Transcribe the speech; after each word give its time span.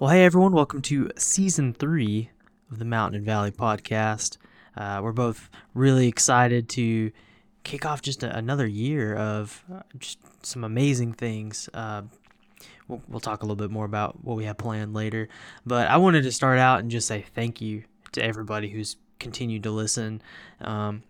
Well, 0.00 0.08
hey 0.08 0.24
everyone, 0.24 0.54
welcome 0.54 0.80
to 0.80 1.10
season 1.18 1.74
three 1.74 2.30
of 2.72 2.78
the 2.78 2.86
Mountain 2.86 3.16
and 3.16 3.26
Valley 3.26 3.50
podcast. 3.50 4.38
Uh, 4.74 5.00
we're 5.02 5.12
both 5.12 5.50
really 5.74 6.08
excited 6.08 6.70
to 6.70 7.12
kick 7.64 7.84
off 7.84 8.00
just 8.00 8.22
a, 8.22 8.34
another 8.34 8.66
year 8.66 9.14
of 9.14 9.62
uh, 9.70 9.80
just 9.98 10.18
some 10.42 10.64
amazing 10.64 11.12
things. 11.12 11.68
Uh, 11.74 12.00
we'll, 12.88 13.02
we'll 13.08 13.20
talk 13.20 13.42
a 13.42 13.44
little 13.44 13.56
bit 13.56 13.70
more 13.70 13.84
about 13.84 14.24
what 14.24 14.38
we 14.38 14.46
have 14.46 14.56
planned 14.56 14.94
later, 14.94 15.28
but 15.66 15.86
I 15.88 15.98
wanted 15.98 16.22
to 16.22 16.32
start 16.32 16.58
out 16.58 16.80
and 16.80 16.90
just 16.90 17.06
say 17.06 17.26
thank 17.34 17.60
you 17.60 17.84
to 18.12 18.24
everybody 18.24 18.70
who's 18.70 18.96
continued 19.18 19.64
to 19.64 19.70
listen. 19.70 20.22
Um, 20.62 21.02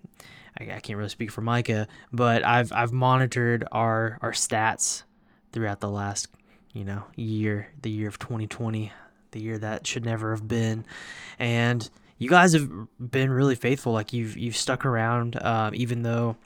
I, 0.59 0.65
I 0.65 0.81
can't 0.81 0.97
really 0.97 1.11
speak 1.11 1.31
for 1.31 1.43
Micah, 1.43 1.87
but 2.13 2.45
I've 2.45 2.73
I've 2.73 2.93
monitored 2.93 3.69
our 3.71 4.19
our 4.21 4.33
stats 4.33 5.05
throughout 5.53 5.79
the 5.79 5.89
last 5.89 6.27
you 6.73 6.85
know 6.85 7.05
year, 7.17 7.69
the 7.83 7.91
year 7.91 8.09
of 8.09 8.19
2020, 8.19 8.93
the 9.33 9.41
year 9.41 9.59
that 9.59 9.87
should 9.87 10.05
never 10.05 10.31
have 10.33 10.47
been, 10.47 10.85
and 11.39 11.89
you 12.19 12.29
guys 12.29 12.53
have 12.53 12.71
been 12.99 13.31
really 13.31 13.55
faithful. 13.55 13.93
Like 13.93 14.13
you've 14.13 14.37
you've 14.37 14.57
stuck 14.57 14.85
around, 14.85 15.37
uh, 15.37 15.71
even 15.73 16.03
though 16.03 16.37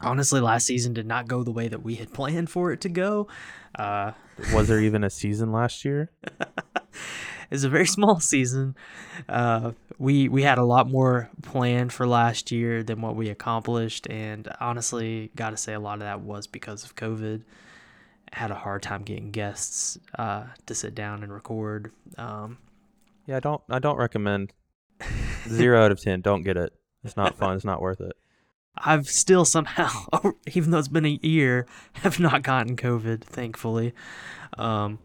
honestly 0.00 0.40
last 0.40 0.66
season 0.66 0.92
did 0.92 1.06
not 1.06 1.28
go 1.28 1.42
the 1.42 1.50
way 1.50 1.68
that 1.68 1.82
we 1.82 1.96
had 1.96 2.12
planned 2.12 2.50
for 2.50 2.72
it 2.72 2.80
to 2.82 2.88
go. 2.88 3.28
Uh, 3.74 4.12
Was 4.52 4.68
there 4.68 4.80
even 4.80 5.04
a 5.04 5.10
season 5.10 5.52
last 5.52 5.84
year? 5.84 6.10
it's 7.50 7.64
a 7.64 7.68
very 7.68 7.86
small 7.86 8.20
season. 8.20 8.76
Uh, 9.28 9.72
we 9.98 10.28
we 10.28 10.42
had 10.42 10.58
a 10.58 10.64
lot 10.64 10.88
more 10.88 11.30
planned 11.42 11.92
for 11.92 12.06
last 12.06 12.52
year 12.52 12.82
than 12.82 13.00
what 13.00 13.16
we 13.16 13.30
accomplished, 13.30 14.06
and 14.08 14.48
honestly, 14.60 15.30
got 15.34 15.50
to 15.50 15.56
say 15.56 15.74
a 15.74 15.80
lot 15.80 15.94
of 15.94 16.00
that 16.00 16.20
was 16.20 16.46
because 16.46 16.84
of 16.84 16.94
COVID. 16.94 17.42
Had 18.32 18.50
a 18.50 18.54
hard 18.54 18.82
time 18.82 19.02
getting 19.02 19.30
guests 19.30 19.98
uh, 20.18 20.44
to 20.66 20.74
sit 20.74 20.94
down 20.94 21.22
and 21.22 21.32
record. 21.32 21.92
Um, 22.16 22.58
Yeah, 23.26 23.36
I 23.38 23.40
don't. 23.40 23.62
I 23.70 23.78
don't 23.78 23.96
recommend. 23.96 24.52
Zero 25.48 25.82
out 25.84 25.92
of 25.92 26.00
ten. 26.00 26.20
Don't 26.20 26.42
get 26.42 26.56
it. 26.56 26.72
It's 27.04 27.16
not 27.16 27.36
fun. 27.36 27.56
It's 27.56 27.64
not 27.64 27.80
worth 27.80 28.00
it. 28.00 28.12
I've 28.76 29.08
still 29.08 29.44
somehow, 29.44 29.90
even 30.54 30.70
though 30.70 30.78
it's 30.78 30.88
been 30.88 31.04
a 31.06 31.18
year, 31.22 31.66
have 31.94 32.20
not 32.20 32.42
gotten 32.42 32.76
COVID, 32.76 33.22
thankfully. 33.22 33.92
Um, 34.56 34.98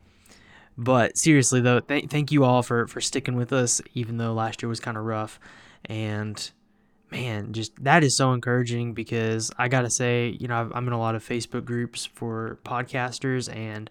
but 0.78 1.18
seriously 1.18 1.60
though, 1.62 1.80
th- 1.80 2.10
thank 2.10 2.32
you 2.32 2.44
all 2.44 2.62
for 2.62 2.88
for 2.88 3.02
sticking 3.02 3.36
with 3.36 3.52
us, 3.54 3.82
even 3.94 4.18
though 4.18 4.34
last 4.34 4.62
year 4.62 4.70
was 4.70 4.80
kind 4.80 4.98
of 4.98 5.06
rough. 5.06 5.40
And 5.86 6.52
man, 7.14 7.54
just 7.54 7.84
that 7.84 8.04
is 8.04 8.18
so 8.18 8.34
encouraging 8.34 8.94
because 8.94 9.52
I 9.58 9.68
gotta 9.68 9.92
say, 9.92 10.36
you 10.40 10.48
know, 10.48 10.60
I've, 10.60 10.72
I'm 10.74 10.88
in 10.88 10.94
a 10.94 11.00
lot 11.00 11.14
of 11.14 11.24
Facebook 11.24 11.64
groups 11.64 12.08
for 12.08 12.58
podcasters 12.66 13.56
and 13.56 13.88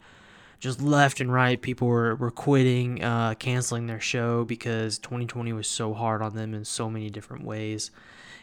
just 0.58 0.82
left 0.82 1.20
and 1.20 1.32
right, 1.32 1.60
people 1.60 1.86
were, 1.86 2.16
were 2.16 2.32
quitting, 2.32 3.02
uh, 3.02 3.34
canceling 3.34 3.86
their 3.86 4.00
show 4.00 4.44
because 4.44 4.98
2020 4.98 5.52
was 5.52 5.68
so 5.68 5.94
hard 5.94 6.20
on 6.20 6.34
them 6.34 6.52
in 6.52 6.64
so 6.64 6.90
many 6.90 7.10
different 7.10 7.44
ways. 7.44 7.92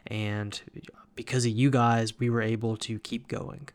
And 0.08 0.60
because 1.16 1.46
of 1.46 1.52
you 1.52 1.70
guys, 1.70 2.18
we 2.18 2.30
were 2.30 2.42
able 2.42 2.78
to 2.78 3.00
keep 3.00 3.28
going. 3.28 3.68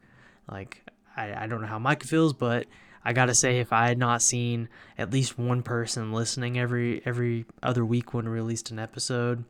Like, 0.51 0.83
I, 1.17 1.45
I 1.45 1.47
don't 1.47 1.61
know 1.61 1.67
how 1.67 1.79
Micah 1.79 2.07
feels, 2.07 2.33
but 2.33 2.67
I 3.05 3.13
gotta 3.13 3.35
say, 3.35 3.59
if 3.59 3.75
I 3.75 3.89
had 3.89 3.99
not 3.99 4.23
seen 4.23 4.71
at 4.97 5.13
least 5.13 5.39
one 5.39 5.63
person 5.63 6.13
listening 6.13 6.59
every 6.59 7.03
every 7.05 7.45
other 7.63 7.85
week 7.85 8.15
when 8.15 8.25
we 8.25 8.31
released 8.31 8.71
an 8.71 8.79
episode, 8.79 9.45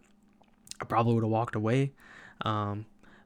I 0.85 0.87
probably 0.87 1.15
would 1.15 1.25
have 1.25 1.31
walked 1.31 1.57
away. 1.57 1.93
Um, 2.43 2.85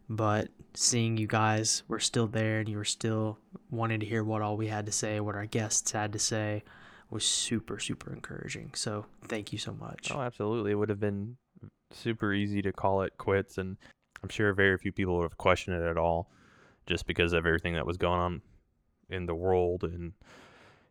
but 0.09 0.49
seeing 0.75 1.17
you 1.17 1.27
guys 1.27 1.83
were 1.89 1.99
still 1.99 2.29
there 2.29 2.61
and 2.61 2.69
you 2.69 2.77
were 2.77 2.85
still 2.85 3.39
wanting 3.71 3.99
to 3.99 4.07
hear 4.07 4.23
what 4.23 4.43
all 4.43 4.57
we 4.57 4.69
had 4.69 4.87
to 4.87 4.93
say, 4.93 5.19
what 5.19 5.35
our 5.35 5.47
guests 5.47 5.91
had 5.91 6.13
to 6.13 6.21
say, 6.21 6.63
was 7.11 7.25
super 7.25 7.81
super 7.81 8.13
encouraging. 8.13 8.71
So 8.75 9.07
thank 9.27 9.53
you 9.53 9.59
so 9.59 9.73
much. 9.73 10.11
Oh, 10.15 10.21
absolutely. 10.21 10.71
It 10.71 10.77
would 10.77 10.89
have 10.89 11.01
been 11.01 11.37
super 11.91 12.33
easy 12.33 12.63
to 12.63 12.73
call 12.73 13.03
it 13.03 13.19
quits, 13.19 13.59
and 13.59 13.77
I'm 14.23 14.29
sure 14.29 14.53
very 14.53 14.79
few 14.79 14.93
people 14.93 15.17
would 15.17 15.25
have 15.25 15.39
questioned 15.39 15.83
it 15.83 15.87
at 15.87 15.99
all, 15.99 16.31
just 16.87 17.07
because 17.07 17.33
of 17.33 17.45
everything 17.45 17.75
that 17.75 17.87
was 17.87 17.97
going 17.97 18.21
on 18.21 18.43
in 19.11 19.27
the 19.27 19.35
world 19.35 19.83
and 19.83 20.13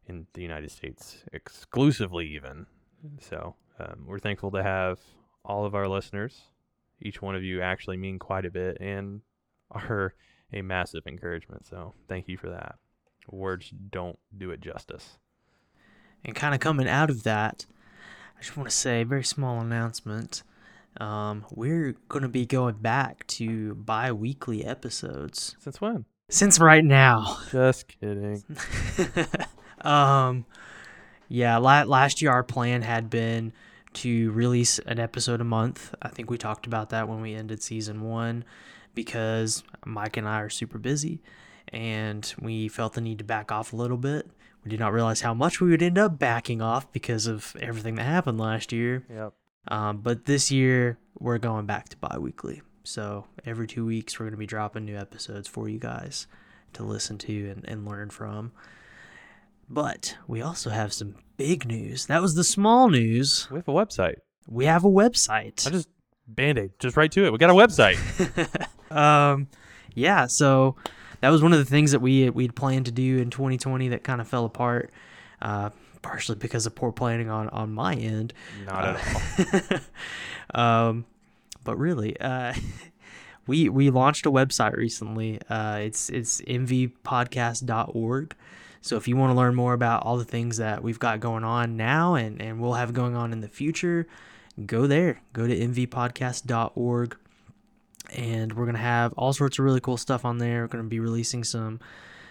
in 0.08 0.28
the 0.34 0.42
United 0.42 0.72
States 0.72 1.24
exclusively, 1.32 2.28
even. 2.36 2.66
So 3.22 3.56
um, 3.80 4.06
we're 4.06 4.20
thankful 4.20 4.52
to 4.52 4.64
have 4.64 5.00
all 5.46 5.66
of 5.66 5.76
our 5.76 5.88
listeners. 5.88 6.42
Each 7.02 7.22
one 7.22 7.36
of 7.36 7.44
you 7.44 7.62
actually 7.62 7.98
mean 7.98 8.20
quite 8.20 8.46
a 8.46 8.52
bit 8.52 8.78
and 8.80 9.22
are 9.72 10.14
a 10.54 10.62
massive 10.62 11.04
encouragement. 11.06 11.68
So 11.68 11.94
thank 12.08 12.28
you 12.28 12.38
for 12.38 12.50
that. 12.50 12.76
Words 13.30 13.70
don't 13.70 14.18
do 14.36 14.52
it 14.52 14.62
justice. 14.62 15.18
And 16.24 16.36
kind 16.36 16.54
of 16.54 16.60
coming 16.60 16.88
out 16.88 17.10
of 17.10 17.24
that, 17.24 17.66
I 18.38 18.42
just 18.42 18.58
want 18.58 18.70
to 18.70 18.76
say 18.76 19.02
a 19.02 19.06
very 19.06 19.24
small 19.24 19.60
announcement. 19.60 20.44
Um, 21.00 21.46
we're 21.52 21.96
going 22.10 22.24
to 22.24 22.30
be 22.30 22.46
going 22.46 22.76
back 22.76 23.28
to 23.28 23.76
bi 23.76 24.12
weekly 24.12 24.66
episodes 24.66 25.56
Since 25.60 25.80
when? 25.80 26.06
since 26.30 26.60
right 26.60 26.84
now. 26.84 27.38
Just 27.52 27.88
kidding. 27.88 28.44
um, 29.82 30.46
yeah, 31.30 31.58
la- 31.58 31.84
last 31.84 32.22
year 32.22 32.32
our 32.32 32.44
plan 32.44 32.82
had 32.82 33.10
been 33.10 33.54
to 33.98 34.32
release 34.32 34.80
an 34.80 35.00
episode 35.00 35.42
a 35.42 35.46
month. 35.46 35.94
I 36.02 36.10
think 36.10 36.30
we 36.30 36.38
talked 36.38 36.68
about 36.68 36.90
that 36.90 37.08
when 37.08 37.22
we 37.22 37.34
ended 37.34 37.62
season 37.62 38.02
one 38.02 38.46
because 38.96 39.64
Mike 39.86 40.18
and 40.18 40.28
I 40.28 40.42
are 40.42 40.50
super 40.50 40.78
busy 40.78 41.22
and 41.70 42.34
we 42.40 42.68
felt 42.68 42.94
the 42.94 43.02
need 43.02 43.20
to 43.20 43.24
back 43.24 43.52
off 43.52 43.74
a 43.74 43.76
little 43.76 43.98
bit. 43.98 44.30
We 44.64 44.72
did 44.72 44.80
not 44.80 44.94
realize 44.94 45.22
how 45.22 45.34
much 45.34 45.62
we 45.62 45.70
would 45.70 45.84
end 45.84 45.98
up 45.98 46.20
backing 46.20 46.62
off 46.62 46.92
because 46.92 47.28
of 47.28 47.56
everything 47.60 47.96
that 47.96 48.04
happened 48.04 48.40
last 48.40 48.72
year. 48.72 49.06
Yep. 49.10 49.34
Um, 49.70 49.98
but 49.98 50.26
this 50.26 50.52
year 50.52 50.98
we're 51.20 51.38
going 51.38 51.66
back 51.66 51.90
to 51.90 51.98
bi-weekly. 51.98 52.62
So 52.84 53.26
every 53.46 53.68
two 53.68 53.86
weeks 53.86 54.20
we're 54.20 54.26
going 54.26 54.32
to 54.32 54.38
be 54.38 54.46
dropping 54.46 54.86
new 54.86 54.98
episodes 54.98 55.48
for 55.48 55.68
you 55.68 55.80
guys 55.80 56.28
to 56.74 56.84
listen 56.84 57.18
to 57.20 57.50
and, 57.50 57.68
and 57.68 57.86
learn 57.86 58.10
from. 58.10 58.52
But 59.70 60.18
we 60.28 60.42
also 60.42 60.70
have 60.70 60.94
some 60.94 61.16
big 61.36 61.66
news. 61.66 62.06
That 62.06 62.22
was 62.22 62.36
the 62.36 62.44
small 62.44 62.90
news. 62.90 63.48
We 63.52 63.58
have 63.58 63.68
a 63.68 63.74
website. 63.74 64.16
We 64.48 64.66
have 64.66 64.86
a 64.86 64.90
website. 64.90 65.68
I 65.68 65.72
just 65.72 65.90
band 66.28 66.58
aid, 66.58 66.72
just 66.80 66.96
right 66.96 67.12
to 67.12 67.26
it. 67.26 67.32
We 67.32 67.38
got 67.38 67.50
a 67.50 67.54
website. 67.54 67.98
um, 68.96 69.48
yeah. 69.94 70.28
So 70.28 70.76
that 71.22 71.30
was 71.30 71.42
one 71.42 71.54
of 71.54 71.60
the 71.60 71.66
things 71.66 71.92
that 71.92 72.00
we 72.00 72.30
we'd 72.30 72.56
planned 72.56 72.86
to 72.86 72.92
do 72.92 73.18
in 73.18 73.30
2020 73.30 73.90
that 73.90 74.04
kind 74.04 74.22
of 74.22 74.28
fell 74.28 74.46
apart, 74.46 74.92
uh, 75.42 75.72
partially 76.02 76.38
because 76.38 76.66
of 76.66 76.76
poor 76.76 76.92
planning 76.92 77.30
on 77.30 77.50
on 77.50 77.74
my 77.74 77.94
end. 77.94 78.34
Not 78.66 78.86
at 78.86 79.82
all. 80.54 80.62
um, 80.90 81.06
but 81.64 81.78
really, 81.78 82.20
uh, 82.20 82.54
we 83.48 83.68
we 83.68 83.90
launched 83.90 84.26
a 84.26 84.32
website 84.32 84.76
recently. 84.76 85.42
Uh, 85.50 85.80
it's 85.82 86.10
it's 86.10 86.42
mvpodcast.org. 86.42 88.36
So 88.82 88.96
if 88.98 89.08
you 89.08 89.18
want 89.18 89.32
to 89.32 89.36
learn 89.36 89.56
more 89.56 89.74
about 89.74 90.04
all 90.04 90.18
the 90.18 90.26
things 90.26 90.58
that 90.58 90.84
we've 90.84 91.00
got 91.00 91.20
going 91.20 91.44
on 91.44 91.78
now 91.78 92.16
and, 92.16 92.42
and 92.42 92.60
we'll 92.60 92.74
have 92.74 92.94
going 92.94 93.16
on 93.16 93.34
in 93.34 93.42
the 93.42 93.48
future, 93.48 94.08
go 94.66 94.88
there. 94.88 95.22
Go 95.34 95.48
to 95.48 95.56
mvpodcast.org. 95.56 97.18
And 98.16 98.54
we're 98.54 98.66
gonna 98.66 98.78
have 98.78 99.14
all 99.14 99.34
sorts 99.34 99.60
of 99.60 99.66
really 99.66 99.82
cool 99.82 99.98
stuff 99.98 100.24
on 100.24 100.38
there. 100.38 100.62
We're 100.62 100.68
gonna 100.68 100.84
be 100.86 101.00
releasing 101.00 101.44
some 101.44 101.80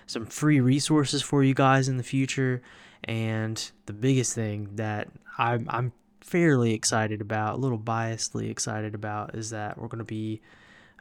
some 0.06 0.25
free 0.25 0.60
resources 0.60 1.20
for 1.20 1.43
you 1.43 1.52
guys 1.52 1.88
in 1.88 1.98
the 1.98 2.02
future. 2.02 2.62
And 3.04 3.70
the 3.84 3.93
biggest 3.93 4.34
thing 4.34 4.70
that 4.76 5.08
I'm 5.37 5.66
I'm 5.69 5.93
fairly 6.22 6.72
excited 6.72 7.20
about, 7.20 7.54
a 7.54 7.58
little 7.58 7.78
biasedly 7.78 8.50
excited 8.50 8.94
about, 8.94 9.34
is 9.34 9.50
that 9.50 9.78
we're 9.78 9.88
gonna 9.88 10.04
be 10.04 10.40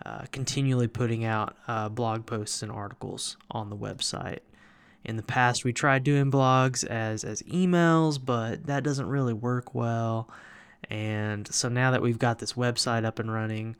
uh, 0.05 0.25
continually 0.33 0.87
putting 0.89 1.23
out 1.23 1.55
uh, 1.69 1.87
blog 1.87 2.25
posts 2.25 2.61
and 2.61 2.71
articles 2.71 3.37
on 3.49 3.69
the 3.69 3.77
website. 3.77 4.39
In 5.05 5.17
the 5.17 5.23
past, 5.23 5.63
we 5.63 5.71
tried 5.71 6.03
doing 6.03 6.31
blogs 6.31 6.83
as 6.83 7.23
as 7.23 7.41
emails, 7.43 8.19
but 8.23 8.65
that 8.65 8.83
doesn't 8.83 9.07
really 9.07 9.33
work 9.33 9.75
well. 9.75 10.29
And 10.89 11.47
so 11.53 11.69
now 11.69 11.91
that 11.91 12.01
we've 12.01 12.19
got 12.19 12.39
this 12.39 12.53
website 12.53 13.05
up 13.05 13.19
and 13.19 13.31
running, 13.31 13.75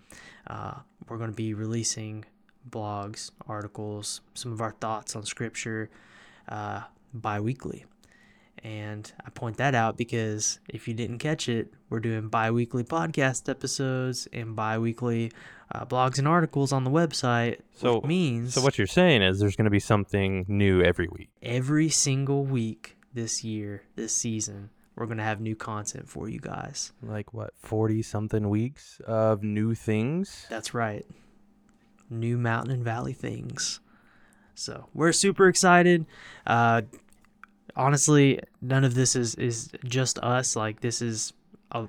uh, 0.48 0.76
we're 1.08 1.18
going 1.18 1.30
to 1.32 1.36
be 1.36 1.54
releasing 1.54 2.26
blogs, 2.70 3.32
articles, 3.48 4.22
some 4.34 4.52
of 4.52 4.62
our 4.62 4.72
thoughts 4.72 5.16
on 5.16 5.26
scripture 5.26 5.90
uh, 6.48 6.82
bi 7.14 7.40
weekly. 7.40 7.86
And 8.66 9.12
I 9.24 9.30
point 9.30 9.58
that 9.58 9.76
out 9.76 9.96
because 9.96 10.60
if 10.68 10.88
you 10.88 10.96
didn't 10.96 11.20
catch 11.20 11.48
it, 11.48 11.72
we're 11.92 12.00
doing 12.00 12.30
bi 12.30 12.50
weekly 12.50 12.84
podcast 12.84 13.48
episodes 13.48 14.28
and 14.34 14.56
bi 14.56 14.80
weekly 14.80 15.32
uh, 15.72 15.86
blogs 15.86 16.18
and 16.18 16.28
articles 16.28 16.72
on 16.74 16.84
the 16.84 16.90
website. 16.90 17.60
So- 17.76 18.02
means 18.02 18.56
So 18.56 18.62
what 18.62 18.80
you're 18.80 18.88
saying 18.88 19.22
is 19.22 19.38
there's 19.40 19.56
going 19.56 19.66
to 19.66 19.72
be 19.72 19.80
something 19.80 20.46
new 20.48 20.82
every 20.82 21.08
week. 21.08 21.30
every 21.44 21.90
single 21.90 22.44
week 22.44 22.98
this 23.14 23.44
year, 23.44 23.84
this 23.96 24.16
season, 24.16 24.72
we're 24.96 25.06
going 25.06 25.20
to 25.20 25.24
have 25.24 25.40
new 25.40 25.56
content 25.56 26.10
for 26.10 26.28
you 26.28 26.40
guys. 26.40 26.92
Like 27.04 27.36
what, 27.36 27.54
40 27.58 28.02
something 28.02 28.50
weeks 28.50 29.00
of 29.06 29.44
new 29.44 29.76
things? 29.76 30.48
That's 30.50 30.74
right. 30.74 31.06
New 32.10 32.40
mountain 32.40 32.72
and 32.74 32.84
valley 32.84 33.14
things. 33.14 33.80
So 34.56 34.88
we're 34.94 35.12
super 35.12 35.48
excited. 35.50 36.06
Uh, 36.48 36.82
honestly, 37.76 38.40
none 38.62 38.84
of 38.84 38.94
this 38.94 39.16
is 39.16 39.36
is 39.36 39.70
just 39.84 40.20
us. 40.20 40.56
Like 40.56 40.82
this 40.82 41.02
is 41.02 41.34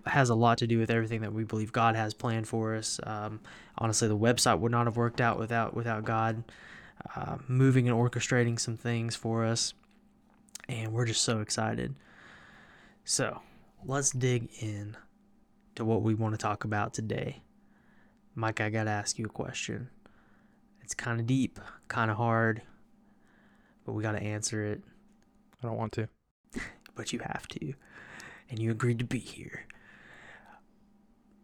has 0.07 0.31
a 0.31 0.35
lot 0.35 0.59
to 0.59 0.67
do 0.67 0.79
with 0.79 0.91
everything 0.91 1.21
that 1.21 1.33
we 1.33 1.45
believe 1.45 1.73
God 1.73 1.95
has 1.97 2.15
planned 2.15 2.49
for 2.49 2.75
us. 2.75 2.99
Um, 3.05 3.41
honestly, 3.79 4.09
the 4.09 4.17
website 4.17 4.59
would 4.59 4.73
not 4.73 4.87
have 4.87 4.97
worked 4.97 5.21
out 5.21 5.39
without 5.39 5.75
without 5.75 6.05
God 6.05 6.43
uh, 7.15 7.37
moving 7.47 7.89
and 7.89 7.97
orchestrating 7.97 8.59
some 8.59 8.77
things 8.77 9.15
for 9.15 9.45
us, 9.45 9.75
and 10.69 10.93
we're 10.93 11.07
just 11.07 11.23
so 11.23 11.41
excited. 11.41 11.95
So 13.05 13.41
let's 13.85 14.11
dig 14.11 14.49
in 14.61 14.97
to 15.77 15.85
what 15.85 16.03
we 16.03 16.15
want 16.15 16.35
to 16.35 16.39
talk 16.39 16.65
about 16.65 16.95
today. 16.95 17.43
Mike, 18.35 18.61
I 18.61 18.71
gotta 18.71 18.91
ask 18.91 19.19
you 19.19 19.27
a 19.27 19.31
question. 19.31 19.89
It's 20.83 20.95
kind 20.95 21.21
of 21.21 21.27
deep, 21.27 21.59
kind 21.89 22.11
of 22.11 22.17
hard, 22.17 22.63
but 23.85 23.93
we 23.93 24.03
gotta 24.03 24.23
answer 24.23 24.65
it. 24.65 24.83
I 25.63 25.67
don't 25.67 25.77
want 25.77 25.93
to. 25.93 26.09
but 26.95 27.13
you 27.13 27.21
have 27.21 27.47
to. 27.49 27.75
And 28.49 28.59
you 28.59 28.71
agreed 28.71 28.99
to 28.99 29.05
be 29.05 29.19
here. 29.19 29.67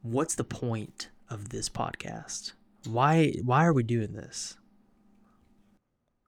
What's 0.03 0.35
the 0.35 0.45
point 0.45 1.11
of 1.29 1.51
this 1.51 1.69
podcast? 1.69 2.53
Why 2.87 3.35
why 3.45 3.65
are 3.65 3.73
we 3.73 3.83
doing 3.83 4.13
this? 4.13 4.57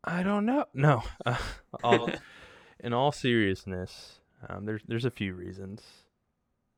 I 0.04 0.22
don't 0.22 0.46
know. 0.46 0.66
No. 0.74 1.02
Uh, 1.26 1.36
all, 1.82 2.10
in 2.80 2.92
all 2.92 3.10
seriousness, 3.10 4.20
um, 4.48 4.64
there's 4.66 4.82
there's 4.86 5.04
a 5.04 5.10
few 5.10 5.34
reasons, 5.34 5.82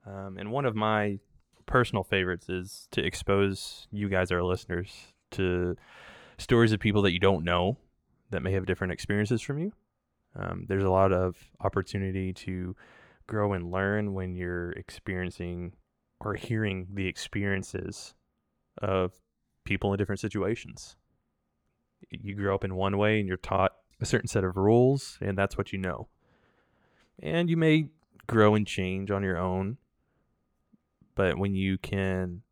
um, 0.07 0.39
and 0.39 0.51
one 0.51 0.65
of 0.65 0.75
my 0.75 1.19
personal 1.67 2.05
favorites 2.05 2.49
is 2.49 2.89
to 2.93 3.05
expose 3.05 3.89
you 3.91 4.09
guys, 4.09 4.31
our 4.31 4.43
listeners, 4.43 5.13
to 5.33 5.77
stories 6.39 6.73
of 6.73 6.81
people 6.81 7.03
that 7.03 7.13
you 7.13 7.19
don't 7.19 7.45
know 7.45 7.77
that 8.31 8.43
may 8.43 8.53
have 8.53 8.65
different 8.67 8.93
experiences 8.93 9.43
from 9.43 9.59
you. 9.59 9.73
Um, 10.39 10.67
there's 10.69 10.85
a 10.85 10.91
lot 10.91 11.13
of 11.13 11.37
opportunity 11.61 12.33
to 12.33 12.77
grow 13.27 13.53
and 13.53 13.71
learn 13.71 14.15
when 14.15 14.35
you're 14.35 14.73
experiencing 14.73 15.73
or 16.21 16.35
hearing 16.35 16.89
the 16.93 17.07
experiences 17.07 18.15
of 18.79 19.13
people 19.65 19.93
in 19.93 19.99
different 19.99 20.21
situations. 20.21 20.97
You 22.11 22.35
grow 22.35 22.55
up 22.55 22.65
in 22.65 22.75
one 22.75 22.99
way 22.99 23.19
and 23.19 23.29
you're 23.29 23.37
taught 23.37 23.73
a 24.01 24.07
certain 24.07 24.29
set 24.29 24.45
of 24.45 24.57
rules, 24.57 25.19
and 25.21 25.37
that's 25.37 25.57
what 25.57 25.73
you 25.73 25.79
know. 25.79 26.09
And 27.19 27.49
you 27.49 27.57
may 27.57 27.89
grow 28.27 28.55
and 28.55 28.67
change 28.67 29.11
on 29.11 29.23
your 29.23 29.39
own, 29.39 29.79
but 31.15 31.39
when 31.39 31.55
you 31.55 31.79
can 31.79 32.43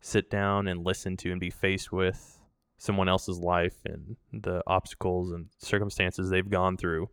sit 0.00 0.30
down 0.30 0.68
and 0.68 0.84
listen 0.84 1.16
to 1.18 1.30
and 1.30 1.40
be 1.40 1.50
faced 1.50 1.90
with 1.90 2.37
someone 2.78 3.08
else's 3.08 3.38
life 3.38 3.76
and 3.84 4.16
the 4.32 4.62
obstacles 4.66 5.32
and 5.32 5.46
circumstances 5.58 6.30
they've 6.30 6.48
gone 6.48 6.76
through, 6.76 7.08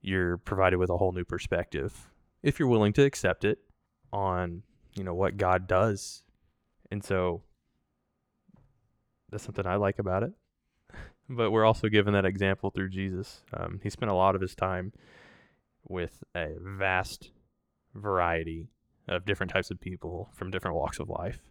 you're 0.00 0.38
provided 0.38 0.76
with 0.78 0.90
a 0.90 0.96
whole 0.96 1.12
new 1.12 1.24
perspective 1.24 2.08
if 2.42 2.58
you're 2.58 2.68
willing 2.68 2.92
to 2.94 3.04
accept 3.04 3.44
it 3.44 3.58
on, 4.12 4.62
you 4.94 5.04
know, 5.04 5.14
what 5.14 5.36
God 5.36 5.66
does. 5.66 6.22
And 6.90 7.04
so 7.04 7.42
that's 9.30 9.44
something 9.44 9.66
I 9.66 9.76
like 9.76 9.98
about 9.98 10.22
it. 10.22 10.32
but 11.28 11.50
we're 11.50 11.66
also 11.66 11.88
given 11.88 12.14
that 12.14 12.24
example 12.24 12.70
through 12.70 12.88
Jesus. 12.88 13.42
Um, 13.52 13.80
he 13.82 13.90
spent 13.90 14.10
a 14.10 14.14
lot 14.14 14.34
of 14.34 14.40
his 14.40 14.54
time 14.54 14.92
with 15.88 16.22
a 16.34 16.54
vast 16.60 17.30
variety 17.94 18.68
of 19.08 19.26
different 19.26 19.52
types 19.52 19.70
of 19.70 19.80
people 19.80 20.30
from 20.32 20.50
different 20.50 20.76
walks 20.76 20.98
of 20.98 21.08
life. 21.08 21.49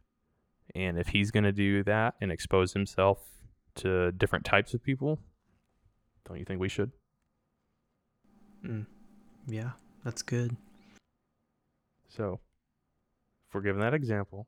And 0.75 0.97
if 0.97 1.09
he's 1.09 1.31
going 1.31 1.43
to 1.43 1.51
do 1.51 1.83
that 1.83 2.15
and 2.21 2.31
expose 2.31 2.73
himself 2.73 3.19
to 3.75 4.11
different 4.11 4.45
types 4.45 4.73
of 4.73 4.83
people, 4.83 5.19
don't 6.27 6.37
you 6.37 6.45
think 6.45 6.59
we 6.59 6.69
should? 6.69 6.91
Mm. 8.63 8.85
Yeah, 9.47 9.71
that's 10.03 10.21
good. 10.21 10.55
So, 12.07 12.39
if 13.47 13.53
we're 13.53 13.61
given 13.61 13.81
that 13.81 13.93
example 13.93 14.47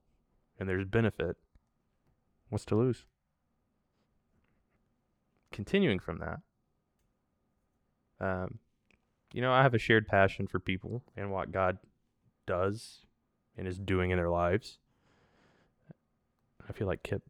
and 0.59 0.67
there's 0.67 0.85
benefit, 0.85 1.37
what's 2.49 2.65
to 2.65 2.75
lose? 2.75 3.05
Continuing 5.51 5.99
from 5.99 6.19
that, 6.19 6.39
um, 8.19 8.59
you 9.33 9.41
know, 9.41 9.51
I 9.51 9.63
have 9.63 9.73
a 9.73 9.79
shared 9.79 10.07
passion 10.07 10.47
for 10.47 10.59
people 10.59 11.03
and 11.15 11.31
what 11.31 11.51
God 11.51 11.77
does 12.45 13.05
and 13.57 13.67
is 13.67 13.79
doing 13.79 14.11
in 14.11 14.17
their 14.17 14.29
lives. 14.29 14.77
I 16.69 16.73
feel 16.73 16.87
like 16.87 17.03
Kip 17.03 17.23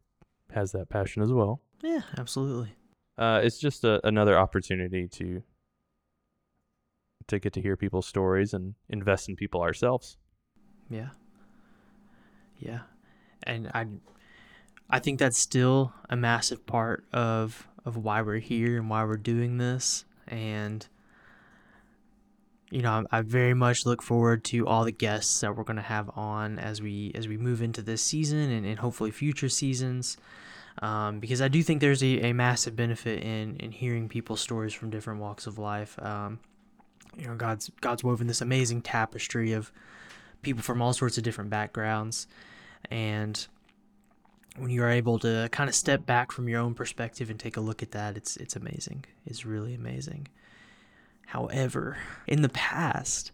has 0.54 0.72
that 0.74 0.90
passion 0.90 1.22
as 1.24 1.32
well. 1.32 1.62
Yeah, 1.82 2.02
absolutely. 2.18 2.74
Uh, 3.18 3.42
it's 3.44 3.60
just 3.60 3.84
a, 3.84 4.06
another 4.06 4.38
opportunity 4.38 5.08
to 5.08 5.44
to 7.28 7.40
get 7.40 7.54
to 7.54 7.62
hear 7.62 7.78
people's 7.78 8.08
stories 8.08 8.54
and 8.54 8.76
invest 8.90 9.30
in 9.30 9.36
people 9.36 9.62
ourselves. 9.62 10.18
Yeah. 10.90 11.10
Yeah. 12.58 12.82
And 13.44 13.70
I 13.74 13.88
I 14.90 15.00
think 15.00 15.20
that's 15.20 15.38
still 15.38 15.94
a 16.10 16.16
massive 16.16 16.66
part 16.66 17.06
of 17.14 17.68
of 17.86 17.98
why 17.98 18.22
we're 18.22 18.40
here 18.40 18.78
and 18.78 18.90
why 18.90 19.04
we're 19.06 19.18
doing 19.18 19.58
this 19.58 20.06
and 20.28 20.88
you 22.72 22.82
know, 22.82 23.06
I, 23.12 23.22
very 23.22 23.54
much 23.54 23.86
look 23.86 24.02
forward 24.02 24.46
to 24.46 24.66
all 24.66 24.86
the 24.86 24.94
guests 24.94 25.42
that 25.42 25.56
we're 25.56 25.66
going 25.66 25.76
to 25.76 25.82
have 25.84 26.10
on 26.16 26.58
as 26.58 26.82
we 26.82 27.12
as 27.14 27.28
we 27.28 27.38
move 27.38 27.62
into 27.62 27.82
this 27.82 28.02
season 28.02 28.50
and, 28.50 28.66
and 28.66 28.80
hopefully 28.80 29.12
future 29.12 29.50
seasons. 29.50 30.18
Um, 30.82 31.20
because 31.20 31.42
I 31.42 31.50
do 31.50 31.62
think 31.62 31.82
there's 31.82 32.02
a, 32.02 32.30
a 32.30 32.34
massive 32.34 32.78
benefit 32.78 33.24
in 33.24 33.58
in 33.58 33.72
hearing 33.72 34.08
people's 34.08 34.40
stories 34.40 34.74
from 34.74 34.90
different 34.90 35.20
walks 35.20 35.48
of 35.48 35.58
life. 35.58 36.02
Um, 36.02 36.40
you 37.18 37.28
know, 37.28 37.36
God's 37.36 37.70
God's 37.82 38.06
woven 38.06 38.28
this 38.28 38.42
amazing 38.42 38.82
tapestry 38.82 39.52
of 39.52 39.70
people 40.42 40.64
from 40.64 40.82
all 40.82 40.94
sorts 40.94 41.18
of 41.18 41.26
different 41.26 41.50
backgrounds, 41.50 42.26
and 42.90 43.48
when 44.58 44.70
you 44.70 44.82
are 44.82 44.90
able 44.90 45.20
to 45.20 45.50
kind 45.52 45.70
of 45.70 45.76
step 45.76 46.06
back 46.06 46.32
from 46.32 46.48
your 46.48 46.62
own 46.62 46.74
perspective 46.74 47.30
and 47.30 47.38
take 47.38 47.58
a 47.58 47.62
look 47.62 47.84
at 47.84 47.92
that, 47.92 48.16
it's 48.16 48.38
it's 48.38 48.56
amazing. 48.56 49.04
It's 49.26 49.46
really 49.46 49.74
amazing. 49.74 50.30
However, 51.32 51.98
in 52.28 52.42
the 52.42 52.50
past, 52.50 53.32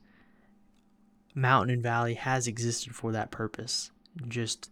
Mountain 1.34 1.74
and 1.74 1.82
Valley 1.82 2.14
has 2.14 2.46
existed 2.46 2.94
for 2.94 3.12
that 3.12 3.32
purpose, 3.32 3.90
just 4.28 4.70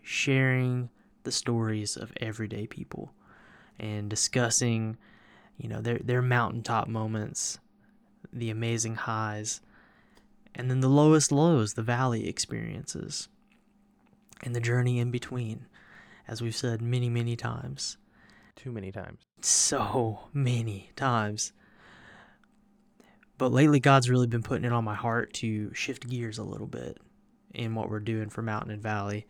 sharing 0.00 0.88
the 1.24 1.32
stories 1.32 1.98
of 1.98 2.14
everyday 2.18 2.66
people 2.66 3.12
and 3.78 4.08
discussing, 4.08 4.96
you 5.58 5.68
know, 5.68 5.82
their 5.82 5.98
their 5.98 6.22
mountaintop 6.22 6.88
moments, 6.88 7.58
the 8.32 8.48
amazing 8.48 8.94
highs, 8.94 9.60
and 10.54 10.70
then 10.70 10.80
the 10.80 10.88
lowest 10.88 11.30
lows, 11.30 11.74
the 11.74 11.82
valley 11.82 12.26
experiences, 12.26 13.28
and 14.42 14.56
the 14.56 14.60
journey 14.60 14.98
in 14.98 15.10
between, 15.10 15.66
as 16.26 16.40
we've 16.40 16.56
said 16.56 16.80
many, 16.80 17.10
many 17.10 17.36
times. 17.36 17.98
Too 18.56 18.72
many 18.72 18.90
times. 18.90 19.20
So 19.42 20.30
many 20.32 20.90
times. 20.96 21.52
But 23.42 23.50
lately, 23.50 23.80
God's 23.80 24.08
really 24.08 24.28
been 24.28 24.44
putting 24.44 24.64
it 24.64 24.72
on 24.72 24.84
my 24.84 24.94
heart 24.94 25.32
to 25.32 25.74
shift 25.74 26.08
gears 26.08 26.38
a 26.38 26.44
little 26.44 26.68
bit 26.68 26.98
in 27.52 27.74
what 27.74 27.90
we're 27.90 27.98
doing 27.98 28.30
for 28.30 28.40
Mountain 28.40 28.70
and 28.70 28.80
Valley. 28.80 29.26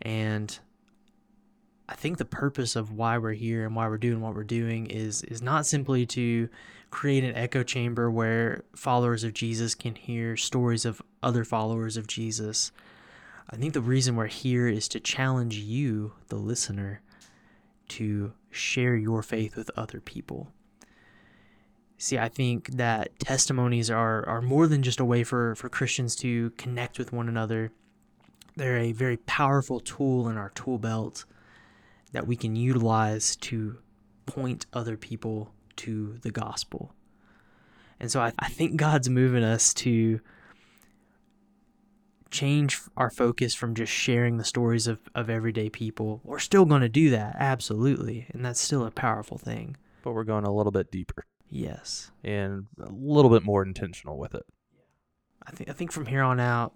And 0.00 0.58
I 1.88 1.94
think 1.94 2.18
the 2.18 2.24
purpose 2.24 2.74
of 2.74 2.90
why 2.90 3.18
we're 3.18 3.34
here 3.34 3.64
and 3.64 3.76
why 3.76 3.86
we're 3.86 3.98
doing 3.98 4.20
what 4.20 4.34
we're 4.34 4.42
doing 4.42 4.86
is 4.86 5.22
is 5.22 5.42
not 5.42 5.64
simply 5.64 6.06
to 6.06 6.48
create 6.90 7.22
an 7.22 7.36
echo 7.36 7.62
chamber 7.62 8.10
where 8.10 8.64
followers 8.74 9.22
of 9.22 9.32
Jesus 9.32 9.76
can 9.76 9.94
hear 9.94 10.36
stories 10.36 10.84
of 10.84 11.00
other 11.22 11.44
followers 11.44 11.96
of 11.96 12.08
Jesus. 12.08 12.72
I 13.48 13.54
think 13.54 13.74
the 13.74 13.80
reason 13.80 14.16
we're 14.16 14.26
here 14.26 14.66
is 14.66 14.88
to 14.88 14.98
challenge 14.98 15.54
you, 15.54 16.14
the 16.30 16.36
listener, 16.36 17.00
to 17.90 18.32
share 18.50 18.96
your 18.96 19.22
faith 19.22 19.54
with 19.54 19.70
other 19.76 20.00
people. 20.00 20.48
See, 22.02 22.18
I 22.18 22.28
think 22.28 22.72
that 22.78 23.16
testimonies 23.20 23.88
are, 23.88 24.28
are 24.28 24.42
more 24.42 24.66
than 24.66 24.82
just 24.82 24.98
a 24.98 25.04
way 25.04 25.22
for, 25.22 25.54
for 25.54 25.68
Christians 25.68 26.16
to 26.16 26.50
connect 26.58 26.98
with 26.98 27.12
one 27.12 27.28
another. 27.28 27.70
They're 28.56 28.78
a 28.78 28.90
very 28.90 29.18
powerful 29.18 29.78
tool 29.78 30.28
in 30.28 30.36
our 30.36 30.50
tool 30.50 30.78
belt 30.78 31.24
that 32.10 32.26
we 32.26 32.34
can 32.34 32.56
utilize 32.56 33.36
to 33.36 33.78
point 34.26 34.66
other 34.72 34.96
people 34.96 35.52
to 35.76 36.18
the 36.22 36.32
gospel. 36.32 36.92
And 38.00 38.10
so 38.10 38.20
I, 38.20 38.32
I 38.36 38.48
think 38.48 38.74
God's 38.74 39.08
moving 39.08 39.44
us 39.44 39.72
to 39.74 40.18
change 42.32 42.80
our 42.96 43.10
focus 43.10 43.54
from 43.54 43.76
just 43.76 43.92
sharing 43.92 44.38
the 44.38 44.44
stories 44.44 44.88
of, 44.88 44.98
of 45.14 45.30
everyday 45.30 45.70
people. 45.70 46.20
We're 46.24 46.40
still 46.40 46.64
going 46.64 46.82
to 46.82 46.88
do 46.88 47.10
that, 47.10 47.36
absolutely. 47.38 48.26
And 48.30 48.44
that's 48.44 48.60
still 48.60 48.84
a 48.84 48.90
powerful 48.90 49.38
thing. 49.38 49.76
But 50.02 50.14
we're 50.14 50.24
going 50.24 50.42
a 50.42 50.52
little 50.52 50.72
bit 50.72 50.90
deeper. 50.90 51.24
Yes. 51.54 52.10
And 52.24 52.66
a 52.80 52.90
little 52.90 53.30
bit 53.30 53.42
more 53.42 53.62
intentional 53.62 54.16
with 54.16 54.34
it. 54.34 54.46
I 55.46 55.50
think 55.50 55.68
I 55.68 55.74
think 55.74 55.92
from 55.92 56.06
here 56.06 56.22
on 56.22 56.40
out, 56.40 56.72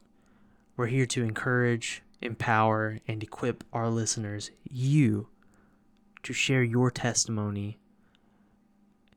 we're 0.77 0.89
here 0.89 1.07
to 1.07 1.23
encourage, 1.23 2.03
empower, 2.21 3.01
and 3.09 3.23
equip 3.23 3.65
our 3.73 3.89
listeners, 3.89 4.51
you, 4.69 5.29
to 6.25 6.35
share 6.35 6.63
your 6.63 6.91
testimony 6.91 7.79